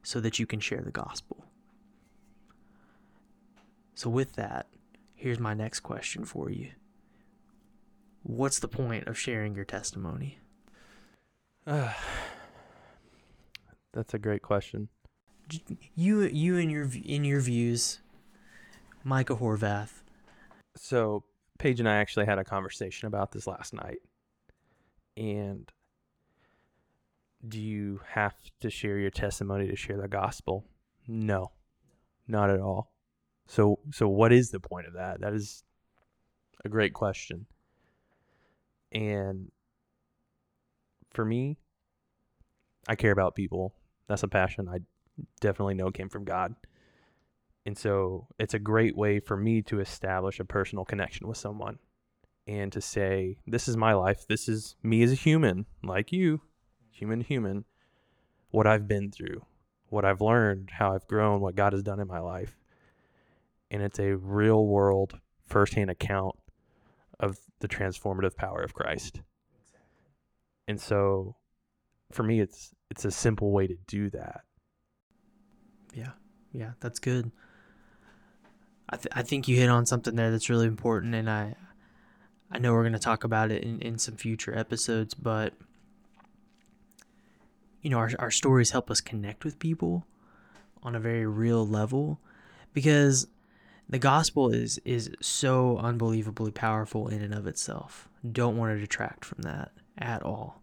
so 0.01 0.21
that 0.21 0.39
you 0.39 0.45
can 0.45 0.61
share 0.61 0.79
the 0.81 0.91
gospel. 0.91 1.43
So, 3.95 4.09
with 4.09 4.33
that, 4.37 4.67
here's 5.13 5.39
my 5.39 5.53
next 5.53 5.81
question 5.81 6.23
for 6.23 6.49
you 6.49 6.69
What's 8.23 8.59
the 8.59 8.69
point 8.69 9.07
of 9.07 9.17
sharing 9.17 9.55
your 9.55 9.65
testimony? 9.65 10.37
Uh, 11.67 11.91
that's 13.91 14.13
a 14.13 14.19
great 14.19 14.41
question. 14.41 14.87
You, 15.96 16.22
you 16.22 16.58
and 16.58 16.72
your 16.72 16.88
in 17.06 17.24
your 17.24 17.39
views, 17.39 18.00
Micah 19.03 19.36
Horvath. 19.36 20.03
So 20.75 21.24
Paige 21.58 21.79
and 21.79 21.89
I 21.89 21.96
actually 21.96 22.25
had 22.25 22.39
a 22.39 22.44
conversation 22.44 23.08
about 23.08 23.32
this 23.32 23.48
last 23.48 23.74
night, 23.74 24.00
and 25.18 25.72
do 27.48 27.60
you 27.60 28.01
have 28.13 28.36
to 28.62 28.70
share 28.70 28.98
your 28.98 29.12
testimony 29.12 29.68
to 29.68 29.75
share 29.75 29.98
the 29.98 30.08
gospel? 30.08 30.65
No, 31.08 31.51
not 32.27 32.50
at 32.50 32.60
all. 32.60 32.91
So, 33.48 33.79
so 33.91 34.08
what 34.08 34.32
is 34.32 34.51
the 34.51 34.60
point 34.60 34.88
of 34.88 34.94
that? 34.94 35.22
That 35.22 35.34
is 35.34 35.63
a 36.63 36.70
great 36.70 36.94
question. 36.94 37.48
And 38.91 39.51
for 41.12 41.25
me, 41.25 41.58
I 42.88 42.96
care 42.96 43.12
about 43.12 43.36
people. 43.36 43.74
That's 44.08 44.24
a 44.24 44.27
passion 44.27 44.68
I 44.68 44.79
definitely 45.39 45.75
know 45.75 45.91
came 45.91 46.09
from 46.09 46.23
God. 46.23 46.55
And 47.65 47.77
so 47.77 48.27
it's 48.39 48.53
a 48.53 48.59
great 48.59 48.95
way 48.97 49.19
for 49.19 49.38
me 49.38 49.61
to 49.63 49.79
establish 49.79 50.39
a 50.39 50.45
personal 50.45 50.85
connection 50.85 51.27
with 51.27 51.38
someone 51.38 51.79
and 52.47 52.71
to 52.71 52.81
say, 52.81 53.38
this 53.45 53.67
is 53.67 53.77
my 53.77 53.93
life. 53.93 54.25
This 54.27 54.49
is 54.49 54.75
me 54.81 55.03
as 55.03 55.11
a 55.11 55.15
human, 55.15 55.65
like 55.83 56.11
you, 56.11 56.41
human 56.91 57.19
to 57.19 57.25
human, 57.25 57.65
what 58.49 58.65
I've 58.65 58.88
been 58.88 59.11
through, 59.11 59.45
what 59.88 60.05
I've 60.05 60.21
learned, 60.21 60.71
how 60.71 60.93
I've 60.93 61.07
grown, 61.07 61.41
what 61.41 61.55
God 61.55 61.73
has 61.73 61.83
done 61.83 61.99
in 61.99 62.07
my 62.07 62.19
life. 62.19 62.57
And 63.69 63.83
it's 63.83 63.99
a 63.99 64.15
real 64.15 64.65
world, 64.65 65.19
firsthand 65.45 65.91
account 65.91 66.35
of 67.19 67.38
the 67.59 67.67
transformative 67.67 68.35
power 68.35 68.61
of 68.61 68.73
Christ. 68.73 69.21
And 70.67 70.79
so 70.79 71.35
for 72.11 72.23
me 72.23 72.39
it's 72.39 72.73
it's 72.89 73.05
a 73.05 73.11
simple 73.11 73.51
way 73.51 73.67
to 73.67 73.75
do 73.88 74.09
that. 74.11 74.41
Yeah. 75.93 76.12
Yeah, 76.53 76.72
that's 76.79 77.00
good. 77.00 77.31
I 78.89 78.96
th- 78.98 79.13
I 79.15 79.22
think 79.22 79.48
you 79.48 79.55
hit 79.55 79.69
on 79.69 79.86
something 79.86 80.15
there 80.15 80.31
that's 80.31 80.50
really 80.50 80.67
important 80.67 81.13
and 81.13 81.29
I 81.29 81.55
I 82.51 82.58
know 82.58 82.74
we're 82.74 82.89
to 82.89 83.00
talk 83.00 83.24
about 83.24 83.51
it 83.51 83.63
in, 83.63 83.79
in 83.81 84.00
some 84.00 84.15
future 84.15 84.58
episodes, 84.58 85.13
but 85.13 85.53
you 87.81 87.89
know, 87.89 87.98
our 87.98 88.12
our 88.19 88.31
stories 88.31 88.72
help 88.72 88.89
us 88.89 89.01
connect 89.01 89.46
with 89.46 89.60
people 89.60 90.05
on 90.81 90.96
a 90.96 91.00
very 91.00 91.25
real 91.25 91.65
level 91.67 92.19
because 92.74 93.27
the 93.88 94.00
gospel 94.00 94.50
is 94.50 94.79
is 94.86 95.12
so 95.22 95.77
unbelievably 95.77 96.51
powerful 96.51 97.08
in 97.08 97.22
and 97.22 97.34
of 97.34 97.48
itself. 97.48 98.10
Don't 98.29 98.58
want 98.58 98.75
to 98.75 98.79
detract 98.79 99.24
from 99.24 99.43
that 99.43 99.72
at 99.98 100.24
all. 100.24 100.58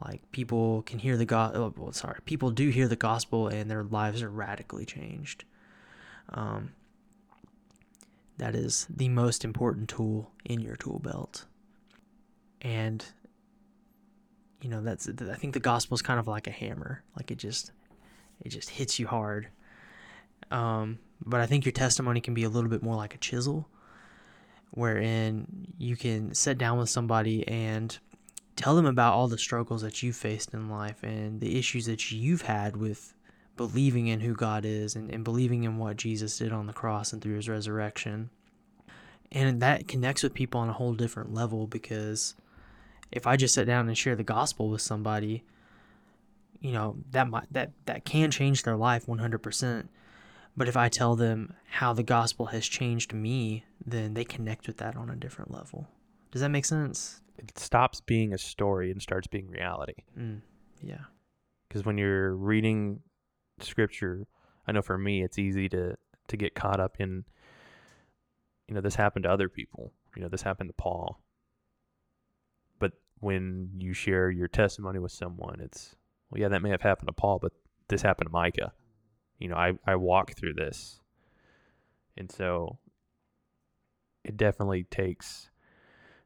Like 0.00 0.30
people 0.32 0.82
can 0.82 0.98
hear 0.98 1.16
the 1.16 1.26
gospel. 1.26 1.62
Oh, 1.62 1.74
well, 1.76 1.92
sorry, 1.92 2.18
people 2.24 2.50
do 2.50 2.70
hear 2.70 2.88
the 2.88 2.96
gospel 2.96 3.48
and 3.48 3.70
their 3.70 3.84
lives 3.84 4.22
are 4.22 4.30
radically 4.30 4.86
changed. 4.86 5.44
Um, 6.30 6.72
that 8.38 8.54
is 8.54 8.86
the 8.88 9.08
most 9.08 9.44
important 9.44 9.88
tool 9.88 10.30
in 10.44 10.60
your 10.60 10.76
tool 10.76 10.98
belt, 10.98 11.44
and 12.62 13.04
you 14.62 14.70
know 14.70 14.82
that's. 14.82 15.08
I 15.08 15.34
think 15.34 15.52
the 15.52 15.60
gospel 15.60 15.94
is 15.94 16.02
kind 16.02 16.18
of 16.18 16.26
like 16.26 16.46
a 16.46 16.50
hammer. 16.50 17.02
Like 17.16 17.30
it 17.30 17.36
just, 17.36 17.72
it 18.40 18.48
just 18.48 18.70
hits 18.70 18.98
you 18.98 19.06
hard. 19.06 19.48
Um, 20.50 20.98
but 21.24 21.40
I 21.40 21.46
think 21.46 21.64
your 21.64 21.72
testimony 21.72 22.20
can 22.20 22.34
be 22.34 22.44
a 22.44 22.48
little 22.48 22.70
bit 22.70 22.82
more 22.82 22.96
like 22.96 23.14
a 23.14 23.18
chisel, 23.18 23.68
wherein 24.70 25.66
you 25.78 25.96
can 25.96 26.34
sit 26.34 26.56
down 26.56 26.78
with 26.78 26.88
somebody 26.88 27.46
and 27.46 27.98
tell 28.56 28.76
them 28.76 28.86
about 28.86 29.14
all 29.14 29.28
the 29.28 29.38
struggles 29.38 29.82
that 29.82 30.02
you 30.02 30.12
faced 30.12 30.52
in 30.52 30.68
life 30.68 31.02
and 31.02 31.40
the 31.40 31.58
issues 31.58 31.86
that 31.86 32.10
you've 32.10 32.42
had 32.42 32.76
with 32.76 33.14
believing 33.56 34.06
in 34.06 34.20
who 34.20 34.34
God 34.34 34.64
is 34.64 34.96
and, 34.96 35.10
and 35.10 35.24
believing 35.24 35.64
in 35.64 35.78
what 35.78 35.96
Jesus 35.96 36.38
did 36.38 36.52
on 36.52 36.66
the 36.66 36.72
cross 36.72 37.12
and 37.12 37.22
through 37.22 37.36
his 37.36 37.48
resurrection. 37.48 38.30
And 39.30 39.60
that 39.62 39.88
connects 39.88 40.22
with 40.22 40.34
people 40.34 40.60
on 40.60 40.68
a 40.68 40.74
whole 40.74 40.94
different 40.94 41.32
level 41.32 41.66
because 41.66 42.34
if 43.10 43.26
I 43.26 43.36
just 43.36 43.54
sit 43.54 43.66
down 43.66 43.88
and 43.88 43.96
share 43.96 44.16
the 44.16 44.22
gospel 44.22 44.68
with 44.68 44.82
somebody, 44.82 45.44
you 46.60 46.72
know, 46.72 46.96
that 47.10 47.28
might 47.28 47.50
that 47.52 47.72
that 47.86 48.04
can 48.04 48.30
change 48.30 48.62
their 48.62 48.76
life 48.76 49.06
100%. 49.06 49.88
But 50.54 50.68
if 50.68 50.76
I 50.76 50.90
tell 50.90 51.16
them 51.16 51.54
how 51.66 51.94
the 51.94 52.02
gospel 52.02 52.46
has 52.46 52.66
changed 52.66 53.14
me, 53.14 53.64
then 53.84 54.14
they 54.14 54.24
connect 54.24 54.66
with 54.66 54.76
that 54.78 54.96
on 54.96 55.08
a 55.08 55.16
different 55.16 55.50
level. 55.50 55.88
Does 56.30 56.42
that 56.42 56.50
make 56.50 56.66
sense? 56.66 57.21
It 57.38 57.58
stops 57.58 58.00
being 58.00 58.32
a 58.32 58.38
story 58.38 58.90
and 58.90 59.00
starts 59.00 59.26
being 59.26 59.48
reality. 59.48 59.94
Mm, 60.18 60.40
yeah. 60.82 61.04
Because 61.68 61.84
when 61.84 61.98
you're 61.98 62.34
reading 62.34 63.00
scripture, 63.60 64.26
I 64.66 64.72
know 64.72 64.82
for 64.82 64.98
me, 64.98 65.22
it's 65.22 65.38
easy 65.38 65.68
to 65.70 65.96
to 66.28 66.36
get 66.36 66.54
caught 66.54 66.80
up 66.80 66.96
in, 67.00 67.24
you 68.68 68.74
know, 68.74 68.80
this 68.80 68.94
happened 68.94 69.24
to 69.24 69.30
other 69.30 69.48
people. 69.48 69.92
You 70.16 70.22
know, 70.22 70.28
this 70.28 70.42
happened 70.42 70.68
to 70.68 70.74
Paul. 70.74 71.20
But 72.78 72.92
when 73.20 73.70
you 73.78 73.92
share 73.92 74.30
your 74.30 74.48
testimony 74.48 74.98
with 74.98 75.12
someone, 75.12 75.60
it's 75.60 75.96
well, 76.30 76.40
yeah, 76.40 76.48
that 76.48 76.62
may 76.62 76.70
have 76.70 76.82
happened 76.82 77.08
to 77.08 77.12
Paul, 77.12 77.38
but 77.40 77.52
this 77.88 78.02
happened 78.02 78.28
to 78.28 78.32
Micah 78.32 78.72
you 79.42 79.48
know, 79.48 79.56
I, 79.56 79.72
I 79.84 79.96
walk 79.96 80.34
through 80.34 80.54
this. 80.54 81.00
And 82.16 82.30
so 82.30 82.78
it 84.24 84.36
definitely 84.36 84.84
takes 84.84 85.50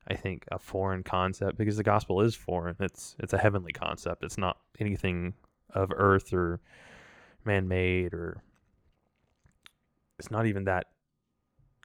I 0.08 0.14
think 0.14 0.44
a 0.52 0.58
foreign 0.58 1.02
concept 1.02 1.58
because 1.58 1.76
the 1.76 1.82
gospel 1.82 2.20
is 2.20 2.34
foreign. 2.34 2.76
It's 2.80 3.16
it's 3.18 3.32
a 3.32 3.38
heavenly 3.38 3.72
concept. 3.72 4.22
It's 4.22 4.38
not 4.38 4.58
anything 4.78 5.34
of 5.70 5.90
earth 5.94 6.32
or 6.32 6.60
man 7.44 7.68
made 7.68 8.14
or 8.14 8.42
it's 10.18 10.30
not 10.30 10.46
even 10.46 10.64
that 10.64 10.86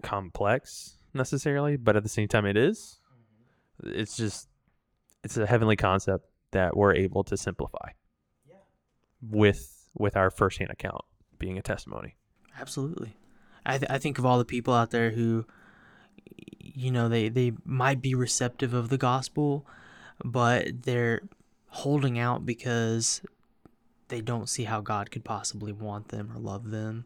complex 0.02 0.98
necessarily, 1.14 1.78
but 1.78 1.96
at 1.96 2.04
the 2.04 2.10
same 2.10 2.28
time 2.28 2.46
it 2.46 2.58
is. 2.58 3.00
Mm-hmm. 3.84 4.00
It's 4.00 4.16
just 4.16 4.48
it's 5.24 5.38
a 5.38 5.46
heavenly 5.46 5.76
concept 5.76 6.26
that 6.52 6.76
we're 6.76 6.94
able 6.96 7.24
to 7.26 7.38
simplify. 7.38 7.90
Yeah. 8.48 8.56
With 9.22 9.90
with 9.98 10.16
our 10.16 10.30
firsthand 10.30 10.72
account 10.72 11.04
being 11.38 11.58
a 11.58 11.62
testimony. 11.62 12.16
Absolutely. 12.60 13.16
I, 13.66 13.78
th- 13.78 13.92
I 13.92 13.98
think 13.98 14.18
of 14.18 14.26
all 14.26 14.38
the 14.38 14.46
people 14.46 14.74
out 14.74 14.92
there 14.92 15.12
who, 15.12 15.46
you 16.60 16.92
know, 16.92 17.10
they, 17.10 17.30
they 17.30 17.54
might 17.66 18.02
be 18.02 18.16
receptive 18.16 18.74
of 18.74 18.90
the 18.90 18.98
gospel, 18.98 19.66
but 20.24 20.84
they're 20.84 21.22
holding 21.68 22.20
out 22.20 22.46
because 22.46 23.22
they 24.08 24.22
don't 24.22 24.50
see 24.50 24.64
how 24.64 24.82
God 24.82 25.12
could 25.12 25.24
possibly 25.24 25.72
want 25.72 26.10
them 26.10 26.32
or 26.34 26.40
love 26.40 26.72
them. 26.72 27.06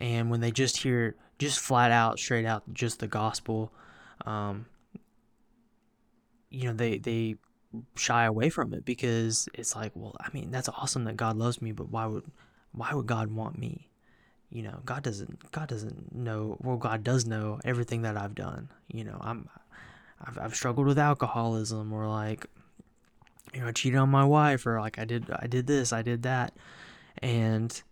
And 0.00 0.30
when 0.30 0.40
they 0.40 0.50
just 0.50 0.78
hear, 0.78 1.16
just 1.38 1.58
flat 1.58 1.90
out, 1.90 2.18
straight 2.18 2.44
out, 2.44 2.62
just 2.72 3.00
the 3.00 3.08
gospel, 3.08 3.72
um, 4.24 4.66
you 6.50 6.64
know, 6.64 6.74
they, 6.74 6.98
they 6.98 7.36
shy 7.96 8.24
away 8.24 8.48
from 8.50 8.72
it 8.72 8.84
because 8.84 9.48
it's 9.54 9.74
like, 9.74 9.92
well, 9.94 10.14
I 10.20 10.28
mean, 10.32 10.50
that's 10.50 10.68
awesome 10.68 11.04
that 11.04 11.16
God 11.16 11.36
loves 11.36 11.60
me, 11.60 11.72
but 11.72 11.90
why 11.90 12.06
would 12.06 12.24
why 12.72 12.92
would 12.92 13.06
God 13.06 13.32
want 13.32 13.58
me? 13.58 13.88
You 14.50 14.62
know, 14.62 14.80
God 14.84 15.02
doesn't 15.02 15.50
God 15.52 15.68
doesn't 15.68 16.14
know 16.14 16.56
well 16.60 16.76
God 16.76 17.02
does 17.02 17.26
know 17.26 17.60
everything 17.64 18.02
that 18.02 18.16
I've 18.16 18.34
done. 18.34 18.70
You 18.88 19.04
know, 19.04 19.18
I'm 19.20 19.48
I've, 20.24 20.38
I've 20.38 20.54
struggled 20.54 20.86
with 20.86 20.98
alcoholism 20.98 21.92
or 21.92 22.06
like 22.06 22.46
you 23.52 23.60
know, 23.60 23.68
I 23.68 23.72
cheated 23.72 23.98
on 23.98 24.08
my 24.08 24.24
wife 24.24 24.66
or 24.66 24.80
like 24.80 24.98
I 24.98 25.04
did 25.04 25.26
I 25.30 25.46
did 25.46 25.66
this, 25.66 25.92
I 25.92 26.02
did 26.02 26.22
that. 26.22 26.54
And 27.18 27.82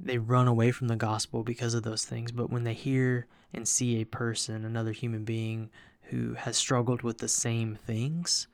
they 0.00 0.18
run 0.18 0.48
away 0.48 0.72
from 0.72 0.88
the 0.88 0.96
gospel 0.96 1.44
because 1.44 1.74
of 1.74 1.84
those 1.84 2.04
things, 2.04 2.32
but 2.32 2.50
when 2.50 2.64
they 2.64 2.74
hear 2.74 3.26
and 3.54 3.68
see 3.68 4.00
a 4.00 4.04
person, 4.04 4.64
another 4.64 4.92
human 4.92 5.24
being 5.24 5.70
who 6.04 6.34
has 6.34 6.56
struggled 6.56 7.02
with 7.02 7.18
the 7.18 7.28
same 7.28 7.76
things 7.76 8.48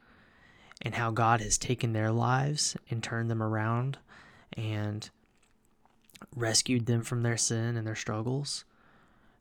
and 0.83 0.95
how 0.95 1.11
God 1.11 1.41
has 1.41 1.57
taken 1.57 1.93
their 1.93 2.11
lives 2.11 2.77
and 2.91 3.03
turned 3.03 3.31
them 3.31 3.43
around 3.43 3.99
and 4.53 5.09
rescued 6.35 6.87
them 6.87 7.03
from 7.03 7.23
their 7.23 7.37
sin 7.37 7.77
and 7.77 7.87
their 7.87 7.97
struggles, 7.97 8.65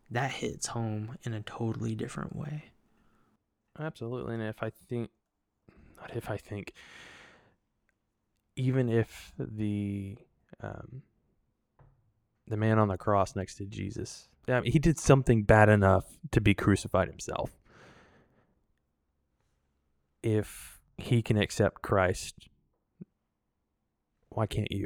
that 0.10 0.32
hits 0.32 0.68
home 0.68 1.18
in 1.24 1.34
a 1.34 1.42
totally 1.42 1.96
different 1.96 2.36
way. 2.36 2.66
Absolutely. 3.80 4.36
And 4.36 4.44
if 4.44 4.64
I 4.64 4.70
think, 4.70 5.10
not 5.98 6.16
if 6.16 6.30
I 6.30 6.38
think, 6.38 6.74
even 8.56 8.90
if 8.90 9.34
the 9.38 10.18
um, 10.62 11.04
the 12.48 12.58
man 12.58 12.80
on 12.80 12.88
the 12.88 12.98
cross 12.98 13.36
next 13.36 13.56
to 13.56 13.66
Jesus, 13.66 14.30
I 14.48 14.62
mean, 14.62 14.72
he 14.72 14.80
did 14.80 14.98
something 14.98 15.44
bad 15.44 15.70
enough 15.70 16.06
to 16.32 16.42
be 16.42 16.54
crucified 16.54 17.08
himself. 17.08 17.52
If 20.24 20.80
he 20.98 21.22
can 21.22 21.38
accept 21.38 21.82
Christ, 21.82 22.48
why 24.30 24.48
can't 24.48 24.72
you? 24.72 24.86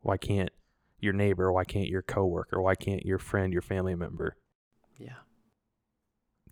Why 0.00 0.16
can't 0.16 0.50
your 1.04 1.12
neighbor? 1.12 1.52
Why 1.52 1.64
can't 1.64 1.88
your 1.88 2.02
coworker? 2.02 2.60
Why 2.60 2.74
can't 2.74 3.04
your 3.06 3.18
friend, 3.18 3.52
your 3.52 3.62
family 3.62 3.94
member? 3.94 4.36
Yeah. 4.98 5.18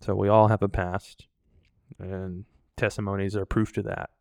So 0.01 0.15
we 0.15 0.29
all 0.29 0.47
have 0.47 0.61
a 0.61 0.69
past, 0.69 1.27
and 1.99 2.45
testimonies 2.77 3.35
are 3.35 3.45
proof 3.45 3.73
to 3.73 3.83
that. 3.83 4.11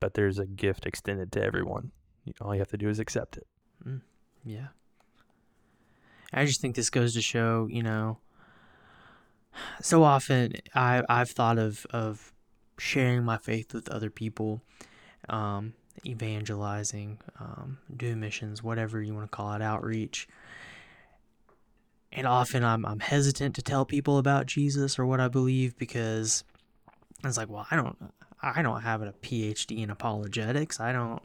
But 0.00 0.14
there's 0.14 0.38
a 0.38 0.46
gift 0.46 0.86
extended 0.86 1.32
to 1.32 1.42
everyone. 1.42 1.92
All 2.40 2.54
you 2.54 2.60
have 2.60 2.68
to 2.68 2.78
do 2.78 2.88
is 2.88 2.98
accept 2.98 3.36
it. 3.36 3.46
Mm, 3.86 4.00
yeah. 4.44 4.68
I 6.32 6.46
just 6.46 6.60
think 6.60 6.76
this 6.76 6.90
goes 6.90 7.14
to 7.14 7.22
show, 7.22 7.66
you 7.70 7.82
know, 7.82 8.18
so 9.80 10.04
often 10.04 10.54
I 10.74 11.02
I've 11.08 11.30
thought 11.30 11.58
of 11.58 11.86
of 11.90 12.32
sharing 12.78 13.24
my 13.24 13.36
faith 13.36 13.74
with 13.74 13.88
other 13.88 14.10
people, 14.10 14.62
um, 15.28 15.74
evangelizing, 16.06 17.18
um, 17.38 17.78
doing 17.96 18.20
missions, 18.20 18.62
whatever 18.62 19.02
you 19.02 19.14
want 19.14 19.30
to 19.30 19.36
call 19.36 19.52
it, 19.54 19.62
outreach. 19.62 20.28
And 22.12 22.26
often 22.26 22.64
I'm 22.64 22.84
I'm 22.84 23.00
hesitant 23.00 23.54
to 23.56 23.62
tell 23.62 23.84
people 23.84 24.18
about 24.18 24.46
Jesus 24.46 24.98
or 24.98 25.06
what 25.06 25.20
I 25.20 25.28
believe 25.28 25.76
because 25.78 26.42
it's 27.24 27.36
like, 27.36 27.48
well, 27.48 27.66
I 27.70 27.76
don't 27.76 27.96
I 28.42 28.62
don't 28.62 28.82
have 28.82 29.02
a 29.02 29.12
PhD 29.12 29.82
in 29.82 29.90
apologetics. 29.90 30.80
I 30.80 30.92
don't 30.92 31.22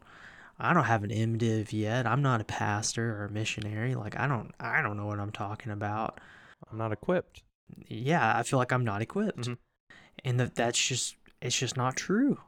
I 0.60 0.74
don't 0.74 0.84
have 0.86 1.03
an 1.03 1.10
MDiv 1.10 1.74
yet. 1.74 2.05
I'm 2.05 2.22
not 2.22 2.41
a 2.41 2.46
pastor 2.46 3.17
or 3.17 3.25
a 3.25 3.32
missionary. 3.32 3.96
Like 3.96 4.17
I 4.20 4.27
don't 4.27 4.53
I 4.60 4.82
don't 4.82 4.98
know 4.98 5.05
what 5.08 5.20
I'm 5.20 5.32
talking 5.32 5.72
about. 5.72 6.20
I'm 6.72 6.77
not 6.77 6.91
equipped. 6.91 7.41
Yeah, 7.88 8.38
I 8.38 8.44
feel 8.44 8.60
like 8.60 8.72
I'm 8.72 8.86
not 8.86 9.01
equipped. 9.01 9.39
Mhm. 9.48 9.58
And 10.24 10.39
that 10.39 10.55
that's 10.55 10.79
just 10.79 11.15
it's 11.41 11.58
just 11.58 11.77
not 11.77 11.96
true. 11.96 12.39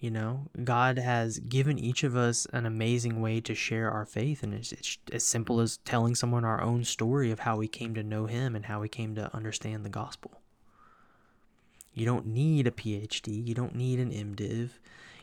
You 0.00 0.10
know, 0.10 0.46
God 0.64 0.98
has 0.98 1.38
given 1.38 1.78
each 1.78 2.04
of 2.04 2.16
us 2.16 2.46
an 2.54 2.64
amazing 2.64 3.20
way 3.20 3.40
to 3.42 3.54
share 3.54 3.90
our 3.90 4.06
faith 4.06 4.42
and 4.42 4.54
it's, 4.54 4.72
it's 4.72 4.98
as 5.12 5.24
simple 5.24 5.60
as 5.60 5.76
telling 5.84 6.14
someone 6.14 6.44
our 6.44 6.62
own 6.62 6.84
story 6.84 7.30
of 7.30 7.40
how 7.40 7.58
we 7.58 7.68
came 7.68 7.94
to 7.94 8.02
know 8.02 8.24
him 8.24 8.56
and 8.56 8.64
how 8.64 8.80
we 8.80 8.88
came 8.88 9.14
to 9.14 9.34
understand 9.36 9.84
the 9.84 9.90
gospel. 9.90 10.40
You 11.92 12.06
don't 12.06 12.26
need 12.26 12.66
a 12.66 12.70
PhD, 12.70 13.46
you 13.46 13.54
don't 13.54 13.74
need 13.74 14.00
an 14.00 14.10
MDiv. 14.10 14.70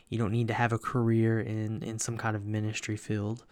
You 0.08 0.18
don't 0.18 0.32
need 0.32 0.48
to 0.48 0.54
have 0.54 0.72
a 0.72 0.78
career 0.78 1.40
in, 1.40 1.82
in 1.82 1.98
some 1.98 2.16
kind 2.16 2.34
of 2.34 2.46
ministry 2.46 2.96
field. 2.96 3.44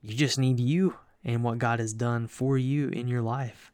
You 0.00 0.14
just 0.14 0.38
need 0.38 0.60
you 0.60 0.96
and 1.24 1.42
what 1.42 1.58
God 1.58 1.80
has 1.80 1.92
done 1.92 2.28
for 2.28 2.56
you 2.56 2.88
in 2.88 3.08
your 3.08 3.22
life. 3.22 3.72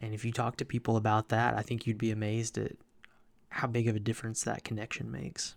And 0.00 0.14
if 0.14 0.24
you 0.24 0.32
talk 0.32 0.56
to 0.56 0.64
people 0.64 0.96
about 0.96 1.28
that, 1.28 1.56
I 1.56 1.62
think 1.62 1.86
you'd 1.86 1.98
be 1.98 2.10
amazed 2.10 2.56
at 2.56 2.72
how 3.50 3.66
big 3.66 3.88
of 3.88 3.96
a 3.96 4.00
difference 4.00 4.42
that 4.44 4.64
connection 4.64 5.10
makes. 5.10 5.56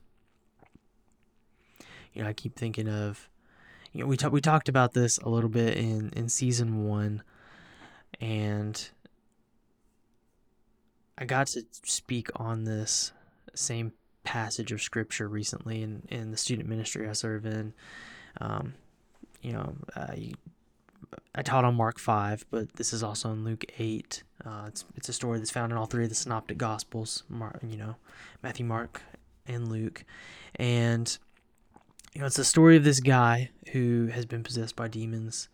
You 2.13 2.23
know, 2.23 2.29
I 2.29 2.33
keep 2.33 2.55
thinking 2.55 2.87
of, 2.87 3.29
you 3.91 4.01
know, 4.01 4.07
we 4.07 4.17
talked 4.17 4.33
we 4.33 4.41
talked 4.41 4.69
about 4.69 4.93
this 4.93 5.17
a 5.19 5.29
little 5.29 5.49
bit 5.49 5.77
in 5.77 6.11
in 6.15 6.29
season 6.29 6.85
one, 6.85 7.23
and 8.19 8.89
I 11.17 11.25
got 11.25 11.47
to 11.47 11.63
speak 11.83 12.29
on 12.35 12.63
this 12.63 13.11
same 13.53 13.93
passage 14.23 14.71
of 14.71 14.81
scripture 14.81 15.27
recently 15.27 15.81
in, 15.81 16.03
in 16.09 16.31
the 16.31 16.37
student 16.37 16.67
ministry 16.67 17.07
I 17.07 17.13
serve 17.13 17.45
in. 17.45 17.73
Um, 18.41 18.73
you 19.41 19.53
know, 19.53 19.75
uh, 19.95 20.15
I 21.35 21.41
taught 21.41 21.65
on 21.65 21.75
Mark 21.75 21.99
5, 21.99 22.45
but 22.49 22.73
this 22.73 22.93
is 22.93 23.03
also 23.03 23.31
in 23.31 23.43
Luke 23.43 23.65
8. 23.77 24.23
Uh, 24.45 24.63
it's, 24.67 24.85
it's 24.95 25.09
a 25.09 25.13
story 25.13 25.37
that's 25.37 25.51
found 25.51 25.71
in 25.71 25.77
all 25.77 25.85
three 25.85 26.03
of 26.03 26.09
the 26.09 26.15
synoptic 26.15 26.57
gospels, 26.57 27.23
Mark, 27.29 27.59
you 27.67 27.77
know, 27.77 27.95
Matthew, 28.41 28.65
Mark, 28.65 29.01
and 29.45 29.67
Luke. 29.67 30.05
And, 30.55 31.15
you 32.13 32.21
know, 32.21 32.27
it's 32.27 32.37
the 32.37 32.43
story 32.43 32.77
of 32.77 32.83
this 32.83 32.99
guy 32.99 33.49
who 33.71 34.07
has 34.07 34.25
been 34.25 34.43
possessed 34.43 34.75
by 34.75 34.87
demons. 34.87 35.49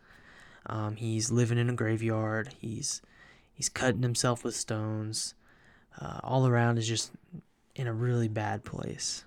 Um, 0.66 0.98
he's 0.98 1.32
living 1.32 1.58
in 1.58 1.70
a 1.70 1.74
graveyard. 1.74 2.54
He's, 2.60 3.02
he's 3.54 3.70
cutting 3.70 4.04
himself 4.04 4.44
with 4.44 4.56
stones. 4.56 5.36
Uh, 6.00 6.20
all 6.24 6.48
around 6.48 6.78
is 6.78 6.88
just 6.88 7.12
in 7.76 7.88
a 7.88 7.94
really 7.94 8.28
bad 8.28 8.66
place. 8.66 9.24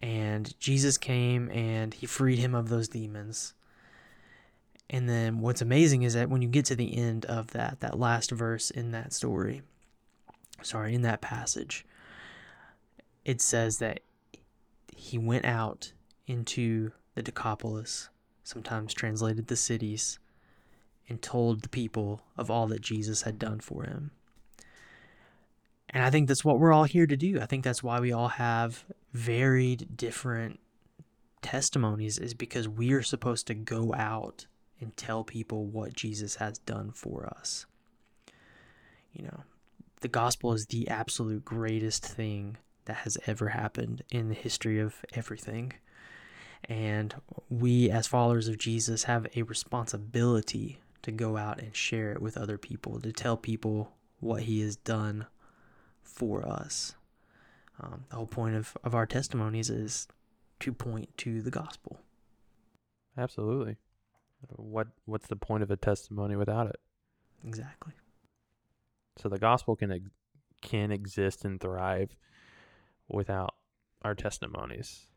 And 0.00 0.58
Jesus 0.60 0.96
came 0.96 1.50
and 1.50 1.92
he 1.92 2.06
freed 2.06 2.38
him 2.38 2.54
of 2.54 2.68
those 2.68 2.88
demons. 2.88 3.54
And 4.88 5.08
then 5.08 5.40
what's 5.40 5.62
amazing 5.62 6.02
is 6.02 6.14
that 6.14 6.30
when 6.30 6.42
you 6.42 6.48
get 6.48 6.64
to 6.66 6.76
the 6.76 6.96
end 6.96 7.24
of 7.26 7.48
that, 7.48 7.80
that 7.80 7.98
last 7.98 8.30
verse 8.30 8.70
in 8.70 8.92
that 8.92 9.12
story, 9.12 9.62
sorry, 10.62 10.94
in 10.94 11.02
that 11.02 11.20
passage, 11.20 11.84
it 13.24 13.40
says 13.40 13.78
that 13.78 14.00
he 14.96 15.18
went 15.18 15.44
out 15.44 15.92
into 16.30 16.92
the 17.14 17.22
Decapolis, 17.22 18.08
sometimes 18.44 18.94
translated 18.94 19.48
the 19.48 19.56
cities, 19.56 20.18
and 21.08 21.20
told 21.20 21.62
the 21.62 21.68
people 21.68 22.22
of 22.36 22.50
all 22.50 22.68
that 22.68 22.80
Jesus 22.80 23.22
had 23.22 23.38
done 23.38 23.58
for 23.58 23.82
him. 23.82 24.12
And 25.88 26.04
I 26.04 26.10
think 26.10 26.28
that's 26.28 26.44
what 26.44 26.60
we're 26.60 26.72
all 26.72 26.84
here 26.84 27.06
to 27.06 27.16
do. 27.16 27.40
I 27.40 27.46
think 27.46 27.64
that's 27.64 27.82
why 27.82 27.98
we 27.98 28.12
all 28.12 28.28
have 28.28 28.84
varied 29.12 29.96
different 29.96 30.60
testimonies 31.42 32.16
is 32.16 32.32
because 32.32 32.68
we 32.68 32.92
are 32.92 33.02
supposed 33.02 33.48
to 33.48 33.54
go 33.54 33.92
out 33.94 34.46
and 34.80 34.96
tell 34.96 35.24
people 35.24 35.66
what 35.66 35.94
Jesus 35.94 36.36
has 36.36 36.58
done 36.58 36.92
for 36.92 37.26
us. 37.26 37.66
You 39.12 39.24
know, 39.24 39.42
the 40.00 40.08
gospel 40.08 40.52
is 40.52 40.66
the 40.66 40.86
absolute 40.88 41.44
greatest 41.44 42.06
thing 42.06 42.56
that 42.84 42.98
has 42.98 43.18
ever 43.26 43.48
happened 43.48 44.02
in 44.10 44.28
the 44.28 44.34
history 44.34 44.78
of 44.78 44.94
everything. 45.12 45.72
And 46.70 47.16
we, 47.48 47.90
as 47.90 48.06
followers 48.06 48.46
of 48.46 48.56
Jesus, 48.56 49.02
have 49.04 49.26
a 49.34 49.42
responsibility 49.42 50.78
to 51.02 51.10
go 51.10 51.36
out 51.36 51.58
and 51.58 51.74
share 51.74 52.12
it 52.12 52.22
with 52.22 52.38
other 52.38 52.58
people, 52.58 53.00
to 53.00 53.10
tell 53.10 53.36
people 53.36 53.90
what 54.20 54.44
he 54.44 54.60
has 54.60 54.76
done 54.76 55.26
for 56.04 56.46
us. 56.46 56.94
Um, 57.80 58.04
the 58.08 58.16
whole 58.16 58.26
point 58.26 58.54
of, 58.54 58.76
of 58.84 58.94
our 58.94 59.04
testimonies 59.04 59.68
is 59.68 60.06
to 60.60 60.72
point 60.72 61.16
to 61.18 61.42
the 61.42 61.50
gospel. 61.50 61.98
Absolutely. 63.18 63.76
What 64.48 64.88
what's 65.06 65.26
the 65.26 65.36
point 65.36 65.62
of 65.62 65.70
a 65.70 65.76
testimony 65.76 66.36
without 66.36 66.68
it? 66.68 66.76
Exactly. 67.44 67.94
So 69.18 69.28
the 69.28 69.38
gospel 69.38 69.74
can 69.74 70.10
can 70.62 70.92
exist 70.92 71.44
and 71.44 71.60
thrive 71.60 72.14
without 73.08 73.54
our 74.02 74.14
testimonies. 74.14 75.09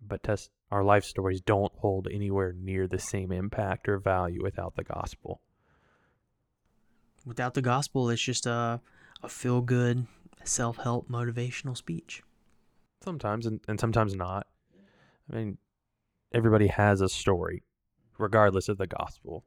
But 0.00 0.22
test 0.22 0.50
our 0.70 0.82
life 0.82 1.04
stories 1.04 1.40
don't 1.40 1.72
hold 1.76 2.08
anywhere 2.10 2.52
near 2.52 2.86
the 2.86 2.98
same 2.98 3.30
impact 3.30 3.88
or 3.88 3.98
value 3.98 4.42
without 4.42 4.74
the 4.76 4.84
gospel. 4.84 5.40
Without 7.24 7.54
the 7.54 7.62
gospel, 7.62 8.10
it's 8.10 8.20
just 8.20 8.44
a, 8.46 8.80
a 9.22 9.28
feel 9.28 9.60
good, 9.60 10.06
self 10.42 10.78
help, 10.78 11.08
motivational 11.08 11.76
speech. 11.76 12.22
Sometimes 13.02 13.46
and, 13.46 13.60
and 13.68 13.78
sometimes 13.78 14.14
not. 14.14 14.46
I 15.32 15.36
mean, 15.36 15.58
everybody 16.32 16.66
has 16.66 17.00
a 17.00 17.08
story, 17.08 17.62
regardless 18.18 18.68
of 18.68 18.76
the 18.76 18.86
gospel. 18.86 19.44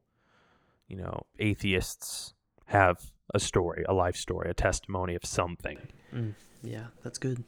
You 0.88 0.98
know, 0.98 1.24
atheists 1.40 2.34
have 2.68 3.12
a 3.34 3.40
story, 3.40 3.84
a 3.88 3.94
life 3.94 4.16
story, 4.16 4.50
a 4.50 4.54
testimony 4.54 5.14
of 5.16 5.26
something. 5.26 5.78
Mm, 6.14 6.34
yeah, 6.64 6.88
that's 7.04 7.18
good. 7.18 7.44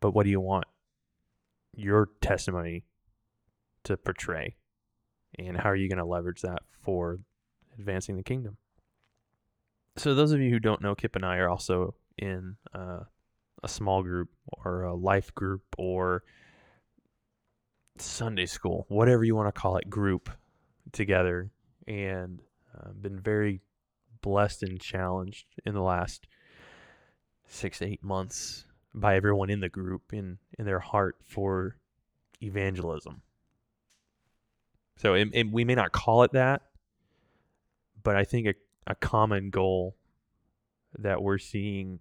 But 0.00 0.10
what 0.10 0.24
do 0.24 0.30
you 0.30 0.40
want 0.40 0.66
your 1.74 2.08
testimony 2.20 2.84
to 3.84 3.96
portray? 3.96 4.56
And 5.38 5.56
how 5.56 5.70
are 5.70 5.76
you 5.76 5.88
going 5.88 5.98
to 5.98 6.04
leverage 6.04 6.42
that 6.42 6.62
for 6.82 7.18
advancing 7.78 8.16
the 8.16 8.22
kingdom? 8.22 8.56
So, 9.96 10.14
those 10.14 10.32
of 10.32 10.40
you 10.40 10.50
who 10.50 10.60
don't 10.60 10.80
know, 10.80 10.94
Kip 10.94 11.16
and 11.16 11.24
I 11.24 11.38
are 11.38 11.48
also 11.48 11.94
in 12.16 12.56
uh, 12.72 13.00
a 13.62 13.68
small 13.68 14.02
group 14.02 14.28
or 14.46 14.82
a 14.82 14.94
life 14.94 15.34
group 15.34 15.62
or 15.76 16.22
Sunday 17.98 18.46
school, 18.46 18.86
whatever 18.88 19.24
you 19.24 19.34
want 19.34 19.52
to 19.52 19.60
call 19.60 19.76
it, 19.76 19.90
group 19.90 20.30
together, 20.92 21.50
and 21.86 22.40
uh, 22.76 22.90
been 22.92 23.18
very 23.18 23.60
blessed 24.22 24.62
and 24.62 24.80
challenged 24.80 25.46
in 25.64 25.74
the 25.74 25.82
last 25.82 26.26
six, 27.46 27.82
eight 27.82 28.02
months 28.02 28.64
by 28.94 29.16
everyone 29.16 29.50
in 29.50 29.60
the 29.60 29.68
group 29.68 30.12
in 30.12 30.38
in 30.58 30.64
their 30.64 30.80
heart 30.80 31.16
for 31.22 31.76
evangelism. 32.42 33.22
So 34.96 35.14
it, 35.14 35.28
it, 35.32 35.50
we 35.52 35.64
may 35.64 35.74
not 35.74 35.92
call 35.92 36.24
it 36.24 36.32
that, 36.32 36.62
but 38.02 38.16
I 38.16 38.24
think 38.24 38.48
a, 38.48 38.54
a 38.86 38.94
common 38.96 39.50
goal 39.50 39.96
that 40.98 41.22
we're 41.22 41.38
seeing 41.38 42.00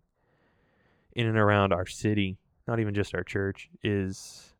in 1.14 1.28
and 1.28 1.38
around 1.38 1.74
our 1.74 1.86
city, 1.86 2.38
not 2.68 2.80
even 2.80 2.94
just 2.94 3.14
our 3.14 3.24
church, 3.24 3.70
is 3.84 4.54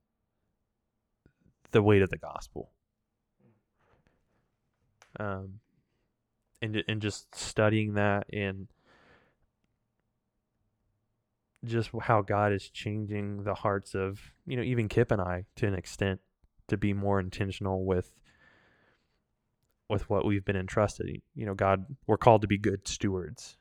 the 1.72 1.82
weight 1.82 2.02
of 2.02 2.10
the 2.10 2.18
gospel. 2.18 2.70
Um, 5.20 5.60
and 6.62 6.84
and 6.88 7.02
just 7.02 7.34
studying 7.34 7.94
that 7.96 8.28
and 8.32 8.68
just 11.66 11.90
how 12.02 12.22
God 12.22 12.54
is 12.54 12.70
changing 12.70 13.44
the 13.44 13.56
hearts 13.56 13.96
of 13.96 14.20
you 14.46 14.58
know 14.58 14.64
even 14.64 14.88
Kip 14.88 15.12
and 15.12 15.22
I 15.22 15.46
to 15.56 15.68
an 15.68 15.74
extent 15.74 16.22
to 16.68 16.78
be 16.78 16.94
more 16.94 17.20
intentional 17.20 17.86
with 17.86 18.12
with 19.90 20.10
what 20.10 20.26
we've 20.26 20.44
been 20.44 20.58
entrusted. 20.58 21.22
You 21.34 21.46
know, 21.46 21.54
God, 21.54 21.86
we're 22.08 22.18
called 22.18 22.42
to 22.42 22.48
be 22.48 22.58
good 22.58 22.88
stewards. 22.88 23.58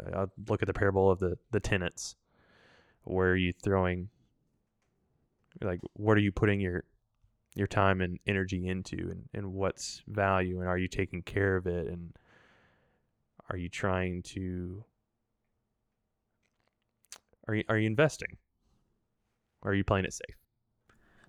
I 0.00 0.22
I 0.22 0.26
look 0.48 0.62
at 0.62 0.66
the 0.66 0.74
parable 0.74 1.10
of 1.10 1.18
the 1.18 1.38
the 1.50 1.60
tenants. 1.60 2.16
Where 3.04 3.30
are 3.30 3.36
you 3.36 3.52
throwing? 3.52 4.08
Like, 5.62 5.80
what 5.94 6.16
are 6.16 6.20
you 6.20 6.32
putting 6.32 6.60
your 6.60 6.84
your 7.54 7.66
time 7.66 8.00
and 8.00 8.18
energy 8.26 8.66
into, 8.66 8.96
and 8.96 9.28
and 9.32 9.52
what's 9.52 10.02
value, 10.06 10.60
and 10.60 10.68
are 10.68 10.78
you 10.78 10.88
taking 10.88 11.22
care 11.22 11.56
of 11.56 11.66
it, 11.66 11.86
and 11.86 12.14
are 13.48 13.56
you 13.56 13.68
trying 13.68 14.22
to 14.22 14.84
are 17.48 17.54
you 17.54 17.64
are 17.68 17.78
you 17.78 17.86
investing? 17.86 18.36
Or 19.62 19.72
are 19.72 19.74
you 19.74 19.84
playing 19.84 20.04
it 20.04 20.12
safe? 20.12 20.36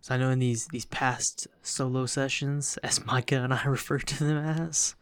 So 0.01 0.15
I 0.15 0.17
know 0.17 0.30
in 0.30 0.39
these 0.39 0.67
these 0.67 0.86
past 0.86 1.47
solo 1.62 2.06
sessions, 2.06 2.77
as 2.84 3.06
Micah 3.06 3.38
and 3.38 3.53
I 3.53 3.63
refer 3.65 3.99
to 3.99 4.23
them 4.23 4.38
as, 4.38 4.95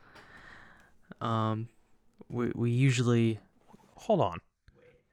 um, 1.22 1.70
we 2.30 2.52
we 2.56 2.72
usually 2.72 3.40
Hold 3.98 4.22
on. 4.22 4.40